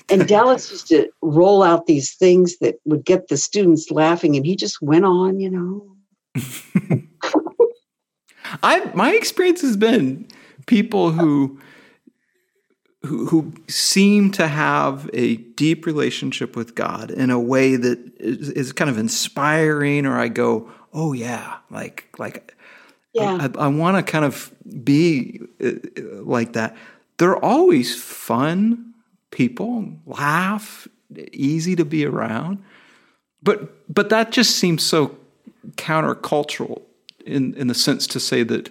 and 0.09 0.27
Dallas 0.27 0.71
used 0.71 0.87
to 0.87 1.09
roll 1.21 1.63
out 1.63 1.85
these 1.85 2.15
things 2.15 2.57
that 2.59 2.75
would 2.85 3.05
get 3.05 3.27
the 3.27 3.37
students 3.37 3.91
laughing, 3.91 4.35
and 4.35 4.45
he 4.45 4.55
just 4.55 4.81
went 4.81 5.05
on, 5.05 5.39
you 5.39 5.49
know. 5.49 5.91
I 8.63 8.91
my 8.93 9.13
experience 9.13 9.61
has 9.61 9.77
been 9.77 10.27
people 10.65 11.11
who 11.11 11.59
who, 13.05 13.27
who 13.27 13.53
seem 13.67 14.31
to 14.31 14.47
have 14.47 15.09
a 15.13 15.37
deep 15.37 15.85
relationship 15.85 16.55
with 16.55 16.75
God 16.75 17.11
in 17.11 17.29
a 17.29 17.39
way 17.39 17.75
that 17.75 17.99
is, 18.19 18.49
is 18.49 18.71
kind 18.71 18.89
of 18.89 18.97
inspiring, 18.97 20.05
or 20.05 20.19
I 20.19 20.27
go, 20.27 20.69
oh 20.93 21.13
yeah, 21.13 21.57
like 21.69 22.07
like 22.17 22.55
yeah. 23.15 23.47
I, 23.57 23.65
I 23.65 23.67
want 23.67 23.97
to 23.97 24.11
kind 24.11 24.25
of 24.25 24.51
be 24.83 25.41
uh, 25.63 25.71
like 26.21 26.53
that. 26.53 26.75
They're 27.17 27.37
always 27.37 27.95
fun 27.99 28.93
people, 29.31 29.89
laugh, 30.05 30.87
easy 31.31 31.75
to 31.77 31.85
be 31.85 32.05
around, 32.05 32.63
but 33.41 33.93
but 33.93 34.09
that 34.09 34.31
just 34.31 34.57
seems 34.57 34.83
so 34.83 35.17
countercultural 35.77 36.81
in, 37.25 37.53
in 37.55 37.67
the 37.67 37.73
sense 37.73 38.05
to 38.07 38.19
say 38.19 38.43
that 38.43 38.69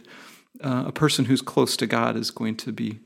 uh, 0.60 0.84
a 0.86 0.92
person 0.92 1.24
who's 1.24 1.42
close 1.42 1.76
to 1.76 1.86
God 1.86 2.16
is 2.16 2.30
going 2.30 2.56
to 2.56 2.72
be, 2.72 3.00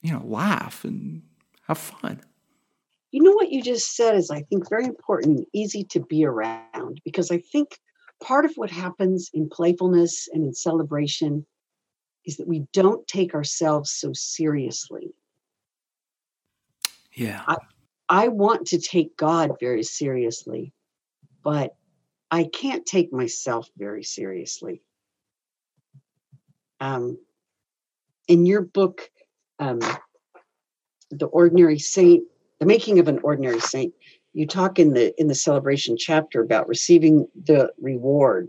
you 0.00 0.12
know, 0.12 0.22
laugh 0.24 0.84
and 0.84 1.22
have 1.66 1.78
fun. 1.78 2.20
You 3.10 3.22
know 3.22 3.32
what 3.32 3.50
you 3.50 3.62
just 3.62 3.94
said 3.94 4.16
is, 4.16 4.30
I 4.30 4.42
think, 4.42 4.68
very 4.68 4.84
important 4.84 5.46
easy 5.52 5.84
to 5.84 6.00
be 6.00 6.24
around 6.24 7.00
because 7.04 7.30
I 7.30 7.38
think 7.38 7.78
part 8.24 8.46
of 8.46 8.54
what 8.56 8.70
happens 8.70 9.30
in 9.34 9.50
playfulness 9.50 10.28
and 10.32 10.44
in 10.44 10.54
celebration 10.54 11.44
is 12.24 12.38
that 12.38 12.48
we 12.48 12.66
don't 12.72 13.06
take 13.06 13.34
ourselves 13.34 13.92
so 13.92 14.12
seriously. 14.14 15.14
Yeah. 17.12 17.42
I, 17.46 17.56
I 18.08 18.28
want 18.28 18.68
to 18.68 18.80
take 18.80 19.14
God 19.16 19.52
very 19.60 19.82
seriously, 19.82 20.72
but 21.42 21.76
I 22.30 22.44
can't 22.44 22.86
take 22.86 23.12
myself 23.12 23.68
very 23.76 24.02
seriously. 24.02 24.82
Um, 26.80 27.18
in 28.26 28.46
your 28.46 28.62
book, 28.62 29.02
um, 29.58 29.80
The 31.10 31.26
Ordinary 31.26 31.78
Saint, 31.78 32.24
The 32.58 32.66
Making 32.66 33.00
of 33.00 33.08
an 33.08 33.20
Ordinary 33.22 33.60
Saint, 33.60 33.92
you 34.34 34.46
talk 34.46 34.78
in 34.78 34.92
the 34.92 35.18
in 35.20 35.28
the 35.28 35.34
celebration 35.34 35.96
chapter 35.96 36.42
about 36.42 36.68
receiving 36.68 37.26
the 37.34 37.72
reward. 37.80 38.48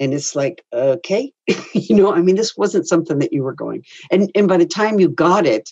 And 0.00 0.14
it's 0.14 0.36
like, 0.36 0.64
okay, 0.72 1.32
you 1.74 1.96
know, 1.96 2.14
I 2.14 2.22
mean, 2.22 2.36
this 2.36 2.56
wasn't 2.56 2.88
something 2.88 3.18
that 3.18 3.32
you 3.32 3.42
were 3.42 3.54
going. 3.54 3.84
And 4.10 4.30
and 4.34 4.48
by 4.48 4.56
the 4.56 4.66
time 4.66 4.98
you 4.98 5.08
got 5.08 5.44
it, 5.44 5.70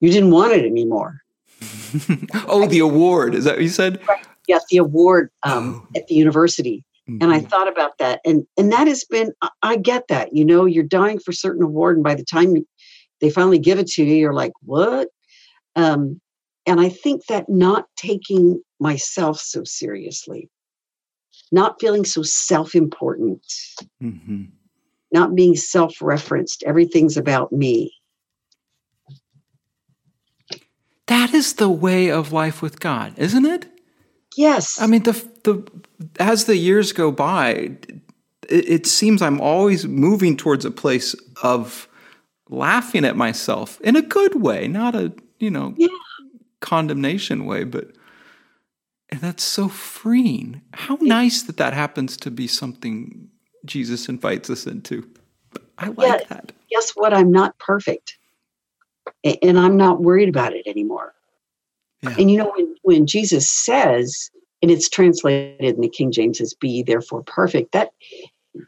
you 0.00 0.10
didn't 0.10 0.30
want 0.30 0.52
it 0.52 0.64
anymore. 0.64 1.20
oh, 2.48 2.66
the 2.66 2.78
award. 2.78 3.34
Is 3.34 3.44
that 3.44 3.56
what 3.56 3.62
you 3.62 3.68
said? 3.68 4.00
Right 4.08 4.24
yeah, 4.46 4.58
the 4.70 4.78
award 4.78 5.30
um, 5.42 5.86
oh. 5.86 5.98
at 5.98 6.06
the 6.06 6.14
university. 6.14 6.84
Mm-hmm. 7.08 7.22
And 7.22 7.32
I 7.32 7.38
mm-hmm. 7.38 7.48
thought 7.48 7.68
about 7.68 7.98
that. 7.98 8.20
And 8.24 8.46
and 8.56 8.72
that 8.72 8.86
has 8.86 9.04
been 9.04 9.32
I 9.62 9.76
get 9.76 10.08
that. 10.08 10.34
You 10.34 10.44
know, 10.44 10.64
you're 10.64 10.84
dying 10.84 11.18
for 11.18 11.32
certain 11.32 11.62
award, 11.62 11.96
and 11.96 12.04
by 12.04 12.14
the 12.14 12.24
time 12.24 12.54
they 13.20 13.30
finally 13.30 13.58
give 13.58 13.78
it 13.78 13.88
to 13.88 14.04
you, 14.04 14.14
you're 14.14 14.34
like, 14.34 14.52
what? 14.62 15.08
Um, 15.76 16.20
and 16.66 16.80
I 16.80 16.88
think 16.88 17.26
that 17.26 17.48
not 17.48 17.86
taking 17.96 18.62
myself 18.84 19.40
so 19.40 19.64
seriously, 19.64 20.50
not 21.50 21.80
feeling 21.80 22.04
so 22.04 22.22
self-important, 22.22 23.42
mm-hmm. 24.00 24.42
not 25.10 25.34
being 25.34 25.56
self-referenced, 25.56 26.62
everything's 26.64 27.16
about 27.16 27.50
me. 27.50 27.90
That 31.06 31.32
is 31.32 31.54
the 31.54 31.70
way 31.70 32.10
of 32.10 32.30
life 32.30 32.60
with 32.60 32.78
God, 32.78 33.14
isn't 33.16 33.46
it? 33.46 33.66
Yes. 34.36 34.80
I 34.80 34.86
mean, 34.86 35.02
the 35.04 35.12
the 35.44 35.66
as 36.18 36.44
the 36.44 36.56
years 36.56 36.92
go 36.92 37.10
by, 37.10 37.76
it, 38.48 38.68
it 38.76 38.86
seems 38.86 39.22
I'm 39.22 39.40
always 39.40 39.86
moving 39.86 40.36
towards 40.36 40.64
a 40.64 40.70
place 40.70 41.14
of 41.42 41.88
laughing 42.50 43.04
at 43.04 43.16
myself 43.16 43.80
in 43.80 43.96
a 43.96 44.02
good 44.02 44.42
way, 44.42 44.68
not 44.68 44.94
a 44.94 45.12
you 45.38 45.50
know 45.50 45.74
yeah. 45.76 45.88
condemnation 46.60 47.46
way, 47.46 47.64
but 47.64 47.92
and 49.14 49.22
that's 49.22 49.44
so 49.44 49.68
freeing. 49.68 50.60
How 50.72 50.98
nice 51.00 51.44
that 51.44 51.56
that 51.58 51.72
happens 51.72 52.16
to 52.16 52.32
be 52.32 52.48
something 52.48 53.28
Jesus 53.64 54.08
invites 54.08 54.50
us 54.50 54.66
into. 54.66 55.08
I 55.78 55.86
like 55.86 55.98
Yeah. 55.98 56.26
that. 56.28 56.52
Guess 56.68 56.90
what? 56.96 57.14
I'm 57.14 57.30
not 57.30 57.56
perfect. 57.60 58.18
And 59.22 59.56
I'm 59.56 59.76
not 59.76 60.00
worried 60.00 60.28
about 60.28 60.52
it 60.52 60.66
anymore. 60.66 61.14
Yeah. 62.02 62.16
And 62.18 62.28
you 62.28 62.38
know, 62.38 62.52
when, 62.56 62.74
when 62.82 63.06
Jesus 63.06 63.48
says, 63.48 64.32
and 64.62 64.70
it's 64.70 64.88
translated 64.88 65.76
in 65.76 65.80
the 65.80 65.88
King 65.88 66.10
James 66.10 66.40
as 66.40 66.52
be 66.52 66.82
therefore 66.82 67.22
perfect, 67.22 67.70
that 67.70 67.92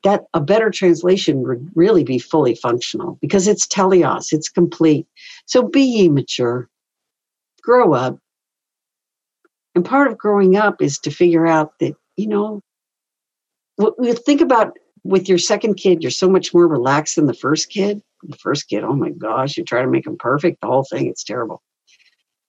that 0.04 0.26
a 0.32 0.40
better 0.40 0.70
translation 0.70 1.42
would 1.42 1.70
really 1.74 2.04
be 2.04 2.20
fully 2.20 2.54
functional 2.54 3.18
because 3.20 3.48
it's 3.48 3.66
teleos, 3.66 4.32
it's 4.32 4.48
complete. 4.48 5.09
So 5.46 5.62
be 5.62 5.82
ye 5.82 6.09
mature, 6.09 6.68
grow 7.62 7.94
up. 7.94 8.20
And 9.76 9.84
part 9.84 10.10
of 10.10 10.16
growing 10.16 10.56
up 10.56 10.80
is 10.80 10.98
to 11.00 11.10
figure 11.10 11.46
out 11.46 11.78
that, 11.80 11.94
you 12.16 12.26
know, 12.26 12.62
what 13.76 13.94
you 14.00 14.14
think 14.14 14.40
about 14.40 14.72
with 15.04 15.28
your 15.28 15.36
second 15.36 15.74
kid, 15.74 16.02
you're 16.02 16.10
so 16.10 16.30
much 16.30 16.54
more 16.54 16.66
relaxed 16.66 17.16
than 17.16 17.26
the 17.26 17.34
first 17.34 17.68
kid. 17.68 18.00
The 18.22 18.38
first 18.38 18.70
kid, 18.70 18.84
oh 18.84 18.94
my 18.94 19.10
gosh, 19.10 19.58
you 19.58 19.64
try 19.64 19.82
to 19.82 19.86
make 19.86 20.04
them 20.04 20.16
perfect, 20.18 20.62
the 20.62 20.66
whole 20.66 20.84
thing, 20.84 21.08
it's 21.08 21.22
terrible. 21.22 21.62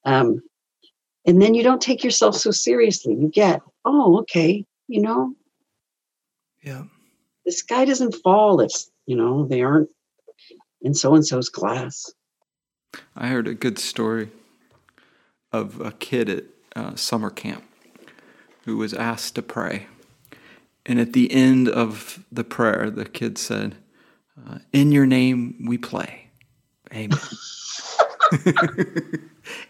Um, 0.06 0.42
and 1.26 1.42
then 1.42 1.54
you 1.54 1.64
don't 1.64 1.82
take 1.82 2.02
yourself 2.02 2.34
so 2.38 2.52
seriously. 2.52 3.14
You 3.14 3.28
get, 3.28 3.62
oh, 3.84 4.20
okay, 4.20 4.64
you 4.88 5.02
know, 5.02 5.34
Yeah. 6.64 6.84
the 7.46 7.52
sky 7.52 7.84
doesn't 7.84 8.16
fall 8.24 8.62
if, 8.62 8.72
you 9.06 9.18
know, 9.18 9.46
they 9.46 9.64
aren't 9.64 9.90
in 10.82 10.94
so 10.94 11.14
and 11.14 11.28
so's 11.28 11.50
class. 11.50 12.10
I 13.18 13.28
heard 13.28 13.50
a 13.50 13.54
good 13.54 13.78
story 13.78 14.32
of 15.52 15.82
a 15.82 15.92
kid 15.92 16.30
at 16.30 16.46
uh, 16.78 16.96
summer 16.96 17.30
camp 17.30 17.64
who 18.66 18.78
was 18.78 18.94
asked 18.94 19.36
to 19.36 19.42
pray. 19.42 19.88
And 20.86 21.00
at 21.00 21.14
the 21.14 21.32
end 21.32 21.68
of 21.68 22.24
the 22.32 22.44
prayer, 22.44 22.90
the 22.90 23.06
kid 23.06 23.38
said, 23.38 23.76
uh, 24.48 24.60
In 24.72 24.92
your 24.92 25.06
name 25.06 25.66
we 25.68 25.78
play. 25.78 26.30
Amen. 26.94 27.20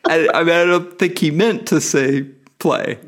I, 0.05 0.29
I 0.33 0.43
mean, 0.43 0.55
I 0.55 0.65
don't 0.65 0.99
think 0.99 1.17
he 1.17 1.31
meant 1.31 1.67
to 1.67 1.79
say 1.81 2.23
play. 2.59 2.99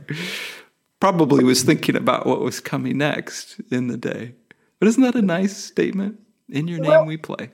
Probably 1.00 1.44
was 1.44 1.64
thinking 1.64 1.96
about 1.96 2.26
what 2.26 2.42
was 2.42 2.60
coming 2.60 2.98
next 2.98 3.60
in 3.72 3.88
the 3.88 3.98
day. 3.98 4.34
But 4.80 4.88
isn't 4.88 5.04
that 5.04 5.16
a 5.16 5.22
nice 5.22 5.56
statement? 5.56 6.20
In 6.50 6.68
your 6.68 6.80
name 6.80 6.90
Well- 6.90 7.06
we 7.06 7.18
play. 7.18 7.52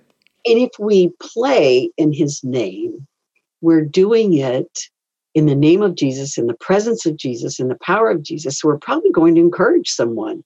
And 0.47 0.60
if 0.60 0.69
we 0.77 1.10
play 1.19 1.89
in 1.97 2.13
his 2.13 2.43
name, 2.43 3.08
we're 3.62 3.84
doing 3.84 4.38
it 4.38 4.89
in 5.36 5.45
the 5.45 5.56
name 5.56 5.82
of 5.82 5.95
Jesus, 5.95 6.38
in 6.38 6.48
the 6.48 6.56
presence 6.56 7.06
of 7.06 7.17
Jesus, 7.17 7.60
in 7.60 7.67
the 7.67 7.78
power 7.82 8.10
of 8.10 8.24
Jesus. 8.24 8.63
We're 8.63 8.80
probably 8.80 9.12
going 9.12 9.36
to 9.36 9.41
encourage 9.41 9.89
someone. 9.89 10.43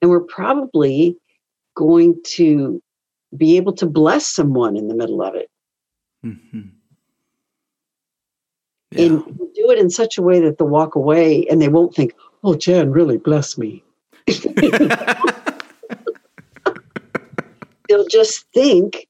And 0.00 0.10
we're 0.10 0.20
probably 0.20 1.16
going 1.76 2.20
to 2.24 2.80
be 3.36 3.56
able 3.56 3.72
to 3.74 3.86
bless 3.86 4.26
someone 4.26 4.76
in 4.76 4.88
the 4.88 4.94
middle 4.94 5.22
of 5.22 5.34
it. 5.34 5.50
hmm 6.22 6.60
Yeah. 8.92 9.06
And 9.06 9.24
do 9.54 9.70
it 9.70 9.78
in 9.78 9.90
such 9.90 10.18
a 10.18 10.22
way 10.22 10.40
that 10.40 10.58
they'll 10.58 10.68
walk 10.68 10.94
away 10.94 11.46
and 11.46 11.60
they 11.60 11.68
won't 11.68 11.94
think, 11.94 12.14
oh, 12.44 12.54
Jan 12.56 12.90
really 12.90 13.16
bless 13.16 13.58
me. 13.58 13.82
They'll 17.88 18.06
just 18.06 18.46
think 18.54 19.06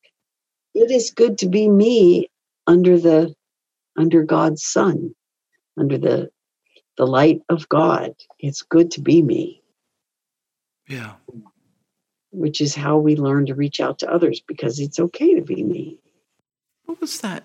it 0.75 0.91
is 0.91 1.11
good 1.11 1.39
to 1.39 1.49
be 1.49 1.69
me 1.69 2.29
under 2.67 2.99
the 2.99 3.35
under 3.97 4.23
God's 4.25 4.65
sun, 4.65 5.15
under 5.79 5.99
the 5.99 6.31
the 6.97 7.07
light 7.07 7.41
of 7.49 7.69
God. 7.69 8.15
It's 8.39 8.63
good 8.63 8.91
to 8.93 9.01
be 9.01 9.23
me, 9.23 9.63
yeah. 10.89 11.15
which 12.31 12.61
is 12.61 12.75
how 12.75 12.99
we 12.99 13.17
learn 13.17 13.47
to 13.47 13.55
reach 13.55 13.81
out 13.81 13.99
to 14.01 14.11
others 14.13 14.43
because 14.47 14.79
it's 14.79 15.01
okay 15.01 15.35
to 15.35 15.43
be 15.43 15.63
me. 15.63 15.99
What 16.85 17.01
was 17.01 17.21
that? 17.21 17.45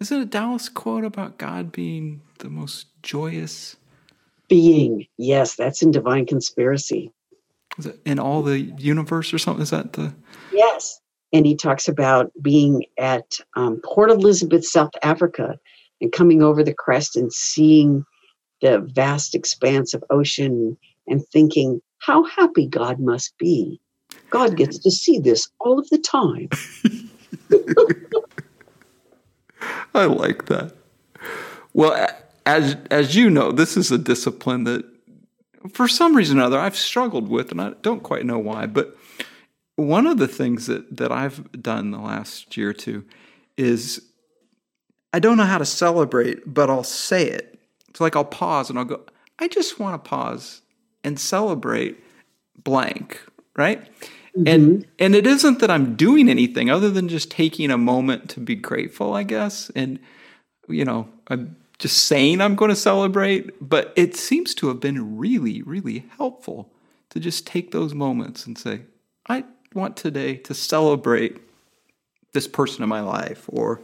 Is 0.00 0.10
it 0.10 0.20
a 0.20 0.24
Dallas 0.24 0.68
quote 0.68 1.04
about 1.04 1.38
God 1.38 1.72
being 1.72 2.22
the 2.38 2.48
most 2.48 2.86
joyous 3.02 3.76
Being, 4.48 5.06
yes, 5.18 5.56
that's 5.56 5.82
in 5.82 5.90
divine 5.90 6.26
conspiracy. 6.26 7.12
is 7.78 7.86
it 7.86 8.00
in 8.04 8.18
all 8.18 8.42
the 8.42 8.60
universe 8.60 9.32
or 9.32 9.38
something? 9.38 9.62
Is 9.62 9.70
that 9.70 9.94
the 9.94 10.14
Yes. 10.52 11.00
And 11.34 11.44
he 11.44 11.56
talks 11.56 11.88
about 11.88 12.30
being 12.40 12.86
at 12.98 13.34
um, 13.56 13.80
Port 13.84 14.10
Elizabeth, 14.10 14.64
South 14.64 14.92
Africa, 15.02 15.58
and 16.00 16.12
coming 16.12 16.42
over 16.42 16.62
the 16.62 16.72
crest 16.72 17.16
and 17.16 17.32
seeing 17.32 18.04
the 18.62 18.78
vast 18.78 19.34
expanse 19.34 19.92
of 19.92 20.04
ocean 20.10 20.78
and 21.08 21.26
thinking, 21.26 21.82
how 21.98 22.24
happy 22.24 22.66
God 22.66 23.00
must 23.00 23.36
be. 23.36 23.80
God 24.30 24.56
gets 24.56 24.78
to 24.78 24.90
see 24.90 25.18
this 25.18 25.48
all 25.58 25.78
of 25.78 25.88
the 25.90 25.98
time. 25.98 26.48
I 29.94 30.04
like 30.04 30.46
that. 30.46 30.72
Well, 31.72 32.08
as 32.46 32.76
as 32.90 33.16
you 33.16 33.30
know, 33.30 33.52
this 33.52 33.76
is 33.76 33.90
a 33.90 33.98
discipline 33.98 34.64
that 34.64 34.84
for 35.72 35.88
some 35.88 36.16
reason 36.16 36.38
or 36.38 36.42
other 36.42 36.58
I've 36.58 36.76
struggled 36.76 37.28
with 37.28 37.50
and 37.50 37.60
I 37.60 37.70
don't 37.82 38.02
quite 38.02 38.24
know 38.24 38.38
why, 38.38 38.66
but 38.66 38.96
one 39.76 40.06
of 40.06 40.18
the 40.18 40.28
things 40.28 40.66
that 40.66 40.96
that 40.96 41.12
I've 41.12 41.50
done 41.60 41.90
the 41.90 41.98
last 41.98 42.56
year 42.56 42.70
or 42.70 42.74
two 42.74 43.04
is 43.56 44.02
I 45.12 45.20
don't 45.20 45.36
know 45.36 45.44
how 45.44 45.58
to 45.58 45.64
celebrate, 45.64 46.42
but 46.46 46.68
I'll 46.68 46.84
say 46.84 47.28
it. 47.28 47.58
It's 47.88 48.00
like 48.00 48.16
I'll 48.16 48.24
pause 48.24 48.70
and 48.70 48.78
I'll 48.78 48.84
go, 48.84 49.02
I 49.38 49.48
just 49.48 49.78
want 49.78 50.02
to 50.02 50.08
pause 50.08 50.62
and 51.04 51.18
celebrate 51.18 52.02
blank, 52.62 53.24
right? 53.56 53.86
And 54.34 54.46
mm-hmm. 54.46 54.90
and 54.98 55.14
it 55.14 55.26
isn't 55.26 55.60
that 55.60 55.70
I'm 55.70 55.94
doing 55.94 56.28
anything 56.28 56.68
other 56.70 56.90
than 56.90 57.08
just 57.08 57.30
taking 57.30 57.70
a 57.70 57.78
moment 57.78 58.28
to 58.30 58.40
be 58.40 58.56
grateful, 58.56 59.14
I 59.14 59.22
guess. 59.22 59.70
And 59.76 60.00
you 60.68 60.84
know, 60.84 61.08
I'm 61.28 61.56
just 61.78 62.04
saying 62.06 62.40
I'm 62.40 62.56
going 62.56 62.70
to 62.70 62.76
celebrate, 62.76 63.50
but 63.60 63.92
it 63.96 64.16
seems 64.16 64.54
to 64.56 64.68
have 64.68 64.80
been 64.80 65.16
really, 65.16 65.62
really 65.62 66.06
helpful 66.16 66.72
to 67.10 67.20
just 67.20 67.46
take 67.46 67.70
those 67.70 67.94
moments 67.94 68.46
and 68.46 68.58
say, 68.58 68.82
I 69.28 69.44
want 69.74 69.96
today 69.96 70.36
to 70.36 70.54
celebrate 70.54 71.38
this 72.32 72.48
person 72.48 72.82
in 72.82 72.88
my 72.88 73.00
life 73.00 73.44
or 73.48 73.82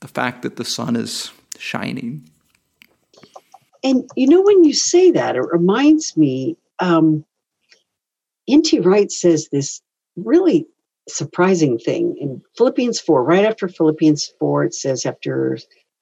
the 0.00 0.08
fact 0.08 0.42
that 0.42 0.56
the 0.56 0.64
sun 0.64 0.96
is 0.96 1.30
shining. 1.58 2.28
And 3.84 4.08
you 4.16 4.28
know, 4.28 4.42
when 4.42 4.64
you 4.64 4.72
say 4.72 5.10
that, 5.12 5.36
it 5.36 5.44
reminds 5.50 6.16
me, 6.16 6.56
um, 6.78 7.24
N.T. 8.48 8.80
Wright 8.80 9.10
says 9.10 9.48
this 9.50 9.82
really 10.16 10.66
surprising 11.08 11.78
thing 11.78 12.16
in 12.20 12.42
Philippians 12.56 13.00
4, 13.00 13.22
right 13.24 13.44
after 13.44 13.68
Philippians 13.68 14.32
4, 14.38 14.64
it 14.64 14.74
says, 14.74 15.06
after 15.06 15.58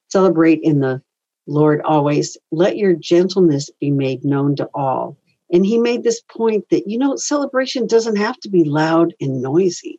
celebrate 0.09 0.61
in 0.62 0.81
the 0.81 1.03
Lord 1.47 1.83
always, 1.83 2.37
let 2.51 2.77
your 2.77 2.95
gentleness 2.95 3.71
be 3.81 3.90
made 3.90 4.25
known 4.25 4.57
to 4.57 4.69
all. 4.75 5.17
And 5.52 5.64
he 5.64 5.78
made 5.78 6.02
this 6.02 6.22
point 6.22 6.64
that, 6.70 6.88
you 6.88 6.98
know, 6.98 7.16
celebration 7.16 7.87
doesn't 7.87 8.16
have 8.16 8.38
to 8.40 8.48
be 8.48 8.64
loud 8.64 9.14
and 9.20 9.42
noisy. 9.42 9.98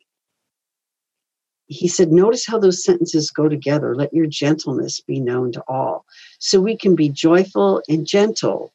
He 1.67 1.88
said, 1.88 2.12
notice 2.12 2.45
how 2.45 2.60
those 2.60 2.84
sentences 2.84 3.31
go 3.31 3.49
together. 3.49 3.95
Let 3.95 4.13
your 4.13 4.27
gentleness 4.27 5.01
be 5.01 5.19
known 5.19 5.51
to 5.53 5.63
all. 5.67 6.05
So 6.39 6.60
we 6.60 6.77
can 6.77 6.95
be 6.95 7.10
joyful 7.10 7.81
and 7.88 8.05
gentle, 8.05 8.73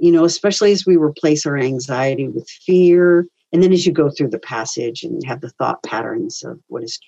you 0.00 0.12
know, 0.12 0.24
especially 0.24 0.72
as 0.72 0.86
we 0.86 0.96
replace 0.96 1.46
our 1.46 1.56
anxiety 1.56 2.28
with 2.28 2.48
fear. 2.48 3.26
And 3.52 3.62
then 3.62 3.72
as 3.72 3.86
you 3.86 3.92
go 3.92 4.10
through 4.10 4.30
the 4.30 4.38
passage 4.38 5.02
and 5.02 5.24
have 5.24 5.40
the 5.40 5.50
thought 5.50 5.82
patterns 5.82 6.42
of 6.44 6.60
what 6.68 6.82
is 6.82 7.00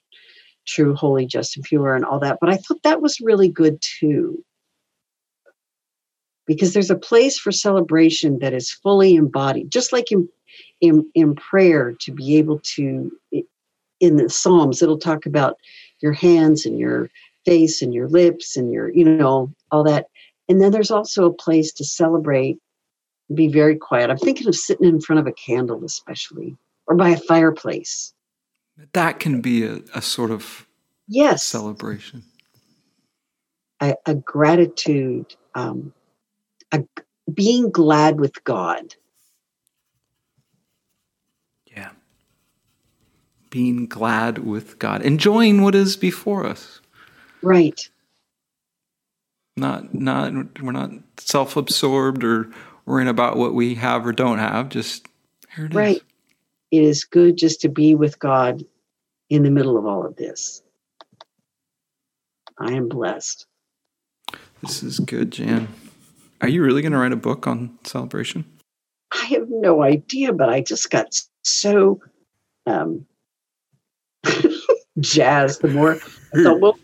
true, 0.67 0.95
holy, 0.95 1.27
just, 1.27 1.57
and 1.57 1.65
pure, 1.65 1.95
and 1.95 2.05
all 2.05 2.19
that. 2.21 2.39
But 2.41 2.51
I 2.51 2.57
thought 2.57 2.83
that 2.83 3.01
was 3.01 3.21
really 3.21 3.49
good 3.49 3.81
too. 3.81 4.43
Because 6.49 6.73
there's 6.73 6.91
a 6.91 6.97
place 6.97 7.39
for 7.39 7.53
celebration 7.53 8.41
that 8.41 8.55
is 8.55 8.73
fully 8.73 9.15
embodied, 9.15 9.71
just 9.71 9.93
like 9.93 10.11
in, 10.11 10.29
in, 10.81 11.09
in 11.15 11.37
prayer, 11.37 11.93
to 12.01 12.11
be 12.11 12.39
able 12.39 12.59
to, 12.75 13.13
in 14.01 14.17
the 14.17 14.29
Psalms, 14.29 14.83
it'll 14.83 14.99
talk 14.99 15.27
about 15.27 15.59
your 16.01 16.13
hands 16.13 16.67
and 16.67 16.79
your 16.79 17.11
face 17.45 17.83
and 17.83 17.95
your 17.95 18.09
lips 18.09 18.57
and 18.57 18.73
your, 18.73 18.91
you 18.91 19.05
know, 19.05 19.53
all 19.71 19.85
that. 19.85 20.07
And 20.49 20.61
then 20.61 20.73
there's 20.73 20.91
also 20.91 21.27
a 21.27 21.33
place 21.33 21.73
to 21.75 21.85
celebrate, 21.85 22.59
be 23.35 23.49
very 23.49 23.77
quiet. 23.77 24.11
I'm 24.11 24.17
thinking 24.17 24.49
of 24.49 24.57
sitting 24.57 24.89
in 24.89 25.01
front 25.01 25.21
of 25.21 25.27
a 25.27 25.33
candle, 25.33 25.85
especially, 25.85 26.57
or 26.87 26.97
by 26.97 27.11
a 27.11 27.19
fireplace. 27.19 28.15
That 28.95 29.21
can 29.21 29.43
be 29.43 29.65
a, 29.65 29.81
a 29.95 30.01
sort 30.01 30.31
of 30.31 30.67
Yes, 31.09 31.43
celebration. 31.43 32.23
a, 33.81 33.95
a 34.07 34.15
gratitude, 34.15 35.37
um, 35.55 35.93
a, 36.73 36.85
being 37.33 37.71
glad 37.71 38.21
with 38.21 38.43
God. 38.45 38.95
Yeah. 41.67 41.91
Being 43.51 43.87
glad 43.87 44.39
with 44.39 44.79
God, 44.79 45.03
enjoying 45.03 45.63
what 45.63 45.75
is 45.75 45.97
before 45.97 46.47
us. 46.47 46.81
Right. 47.43 47.89
Not 49.57 49.93
not 49.95 50.61
we're 50.63 50.73
not 50.73 50.91
self-absorbed 51.19 52.23
or 52.23 52.51
worrying 52.87 53.09
about 53.09 53.37
what 53.37 53.55
we 53.55 53.75
have 53.75 54.07
or 54.07 54.13
don't 54.13 54.39
have. 54.39 54.69
Just 54.69 55.09
here 55.55 55.67
it 55.67 55.73
is. 55.73 55.77
Right. 55.77 56.03
It 56.71 56.83
is 56.83 57.05
good 57.05 57.37
just 57.37 57.61
to 57.63 57.69
be 57.69 57.95
with 57.95 58.19
God 58.19 58.65
in 59.31 59.43
the 59.43 59.51
middle 59.51 59.77
of 59.77 59.87
all 59.87 60.07
of 60.07 60.17
this. 60.17 60.63
I 62.59 62.73
am 62.73 62.89
blessed. 62.89 63.47
This 64.63 64.83
is 64.83 64.99
good, 65.01 65.31
Jan. 65.31 65.69
Are 66.41 66.49
you 66.49 66.63
really 66.63 66.83
going 66.83 66.93
to 66.93 66.99
write 66.99 67.13
a 67.13 67.17
book 67.17 67.47
on 67.47 67.77
celebration? 67.85 68.45
I 69.13 69.25
have 69.27 69.47
no 69.49 69.83
idea, 69.83 70.33
but 70.33 70.49
I 70.49 70.61
just 70.61 70.91
got 70.91 71.21
so 71.43 72.01
um, 72.67 73.05
jazzed 75.01 75.63
the 75.63 75.69
more 75.69 75.95
I 76.35 76.43
thought, 76.43 76.61
well, 76.61 76.79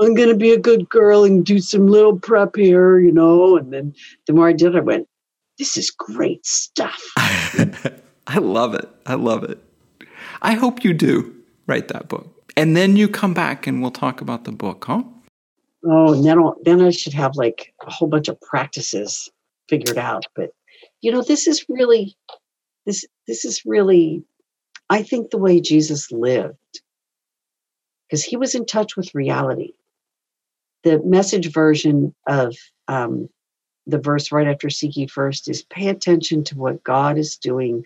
I'm 0.00 0.14
going 0.14 0.28
to 0.28 0.36
be 0.36 0.52
a 0.52 0.58
good 0.58 0.88
girl 0.88 1.24
and 1.24 1.44
do 1.44 1.58
some 1.58 1.86
little 1.86 2.18
prep 2.18 2.56
here, 2.56 2.98
you 2.98 3.12
know. 3.12 3.56
And 3.56 3.72
then 3.72 3.94
the 4.26 4.32
more 4.32 4.48
I 4.48 4.52
did, 4.52 4.76
I 4.76 4.80
went, 4.80 5.08
this 5.58 5.76
is 5.76 5.90
great 5.90 6.44
stuff. 6.46 7.00
I 7.16 8.38
love 8.38 8.74
it. 8.74 8.88
I 9.06 9.14
love 9.14 9.44
it. 9.44 9.58
I 10.42 10.54
hope 10.54 10.82
you 10.82 10.92
do 10.94 11.34
write 11.66 11.88
that 11.88 12.08
book. 12.08 12.30
And 12.56 12.76
then 12.76 12.96
you 12.96 13.08
come 13.08 13.34
back 13.34 13.66
and 13.66 13.82
we'll 13.82 13.90
talk 13.90 14.20
about 14.20 14.44
the 14.44 14.52
book, 14.52 14.84
huh? 14.86 15.02
Oh, 15.86 16.14
and 16.14 16.24
then, 16.24 16.38
I'll, 16.38 16.56
then 16.64 16.80
I 16.80 16.90
should 16.90 17.12
have 17.12 17.36
like 17.36 17.74
a 17.86 17.90
whole 17.90 18.08
bunch 18.08 18.28
of 18.28 18.40
practices 18.40 19.30
figured 19.68 19.98
out. 19.98 20.24
But 20.34 20.50
you 21.00 21.12
know, 21.12 21.22
this 21.22 21.46
is 21.46 21.66
really 21.68 22.16
this 22.86 23.04
this 23.26 23.44
is 23.44 23.62
really, 23.64 24.24
I 24.90 25.02
think, 25.02 25.30
the 25.30 25.38
way 25.38 25.60
Jesus 25.60 26.10
lived 26.10 26.56
because 28.08 28.24
he 28.24 28.36
was 28.36 28.54
in 28.54 28.66
touch 28.66 28.96
with 28.96 29.14
reality. 29.14 29.72
The 30.82 31.02
message 31.02 31.50
version 31.52 32.14
of 32.26 32.56
um, 32.88 33.28
the 33.86 33.98
verse 33.98 34.32
right 34.32 34.46
after 34.46 34.70
"Seek 34.70 34.96
ye 34.96 35.06
first 35.06 35.48
is 35.48 35.64
pay 35.64 35.88
attention 35.88 36.44
to 36.44 36.58
what 36.58 36.84
God 36.84 37.18
is 37.18 37.36
doing 37.36 37.84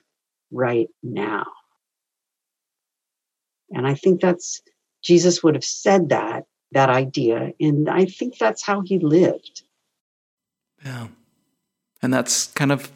right 0.50 0.88
now. 1.02 1.46
And 3.70 3.86
I 3.86 3.94
think 3.94 4.20
that's 4.20 4.62
Jesus 5.02 5.42
would 5.42 5.54
have 5.54 5.64
said 5.64 6.08
that 6.08 6.44
that 6.72 6.90
idea, 6.90 7.52
and 7.60 7.88
I 7.88 8.04
think 8.04 8.38
that's 8.38 8.62
how 8.62 8.82
he 8.82 8.98
lived. 8.98 9.62
Yeah. 10.84 11.08
And 12.02 12.12
that's 12.12 12.46
kind 12.48 12.70
of 12.70 12.92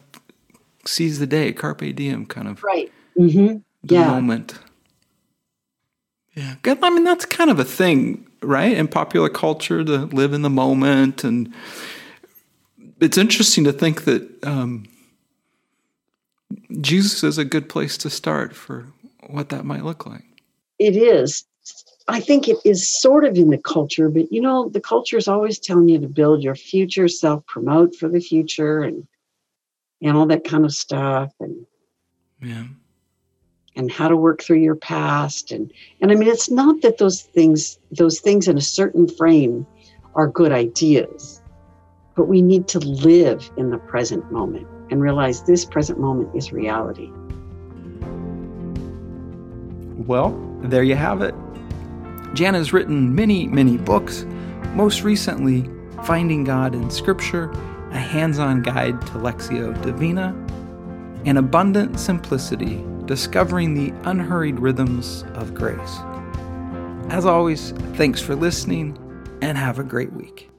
seize 0.85 1.19
the 1.19 1.27
day, 1.27 1.51
carpe 1.53 1.95
diem, 1.95 2.25
kind 2.25 2.47
of 2.47 2.63
right. 2.63 2.91
Mm-hmm. 3.17 3.57
the 3.83 3.95
Yeah. 3.95 4.07
moment. 4.07 4.59
Yeah, 6.35 6.55
I 6.65 6.89
mean 6.89 7.03
that's 7.03 7.25
kind 7.25 7.51
of 7.51 7.59
a 7.59 7.63
thing, 7.63 8.27
right? 8.41 8.75
In 8.75 8.87
popular 8.87 9.29
culture, 9.29 9.83
to 9.83 10.05
live 10.05 10.33
in 10.33 10.41
the 10.41 10.49
moment, 10.49 11.23
and 11.23 11.53
it's 12.99 13.17
interesting 13.19 13.63
to 13.65 13.71
think 13.71 14.05
that 14.05 14.43
um, 14.43 14.85
Jesus 16.81 17.23
is 17.23 17.37
a 17.37 17.45
good 17.45 17.69
place 17.69 17.97
to 17.99 18.09
start 18.09 18.55
for 18.55 18.87
what 19.27 19.49
that 19.49 19.63
might 19.63 19.83
look 19.83 20.05
like. 20.07 20.23
It 20.79 20.95
is. 20.95 21.45
I 22.07 22.19
think 22.19 22.47
it 22.47 22.57
is 22.65 22.89
sort 22.89 23.23
of 23.23 23.37
in 23.37 23.49
the 23.49 23.57
culture, 23.57 24.09
but 24.09 24.31
you 24.31 24.41
know, 24.41 24.67
the 24.69 24.81
culture 24.81 25.17
is 25.17 25.27
always 25.27 25.57
telling 25.57 25.87
you 25.87 25.99
to 25.99 26.07
build 26.07 26.43
your 26.43 26.55
future, 26.55 27.07
self 27.07 27.45
promote 27.45 27.95
for 27.95 28.09
the 28.09 28.19
future, 28.19 28.81
and 28.81 29.07
and 30.01 30.17
all 30.17 30.25
that 30.25 30.43
kind 30.43 30.65
of 30.65 30.73
stuff, 30.73 31.31
and 31.39 31.65
Yeah, 32.41 32.65
and 33.75 33.89
how 33.89 34.09
to 34.09 34.17
work 34.17 34.43
through 34.43 34.59
your 34.59 34.75
past, 34.75 35.51
and 35.51 35.71
and 36.01 36.11
I 36.11 36.15
mean, 36.15 36.27
it's 36.27 36.51
not 36.51 36.81
that 36.81 36.97
those 36.97 37.21
things 37.21 37.79
those 37.91 38.19
things 38.19 38.47
in 38.49 38.57
a 38.57 38.61
certain 38.61 39.07
frame 39.07 39.65
are 40.13 40.27
good 40.27 40.51
ideas, 40.51 41.41
but 42.15 42.25
we 42.25 42.41
need 42.41 42.67
to 42.69 42.79
live 42.79 43.49
in 43.55 43.69
the 43.69 43.77
present 43.77 44.29
moment 44.29 44.67
and 44.91 45.01
realize 45.01 45.43
this 45.43 45.63
present 45.63 45.99
moment 45.99 46.35
is 46.35 46.51
reality. 46.51 47.09
Well, 50.05 50.37
there 50.63 50.83
you 50.83 50.95
have 50.95 51.21
it. 51.21 51.33
Jan 52.33 52.55
has 52.55 52.73
written 52.73 53.13
many, 53.13 53.47
many 53.47 53.77
books, 53.77 54.25
most 54.73 55.03
recently, 55.03 55.69
Finding 56.03 56.43
God 56.43 56.73
in 56.73 56.89
Scripture, 56.89 57.51
a 57.91 57.97
hands 57.97 58.39
on 58.39 58.61
guide 58.61 58.99
to 59.01 59.13
Lectio 59.13 59.79
Divina, 59.83 60.35
and 61.25 61.37
Abundant 61.37 61.99
Simplicity, 61.99 62.83
discovering 63.05 63.73
the 63.73 63.93
unhurried 64.09 64.59
rhythms 64.59 65.23
of 65.35 65.53
grace. 65.53 65.99
As 67.09 67.25
always, 67.25 67.71
thanks 67.93 68.19
for 68.19 68.35
listening 68.35 68.97
and 69.41 69.57
have 69.57 69.77
a 69.77 69.83
great 69.83 70.11
week. 70.13 70.49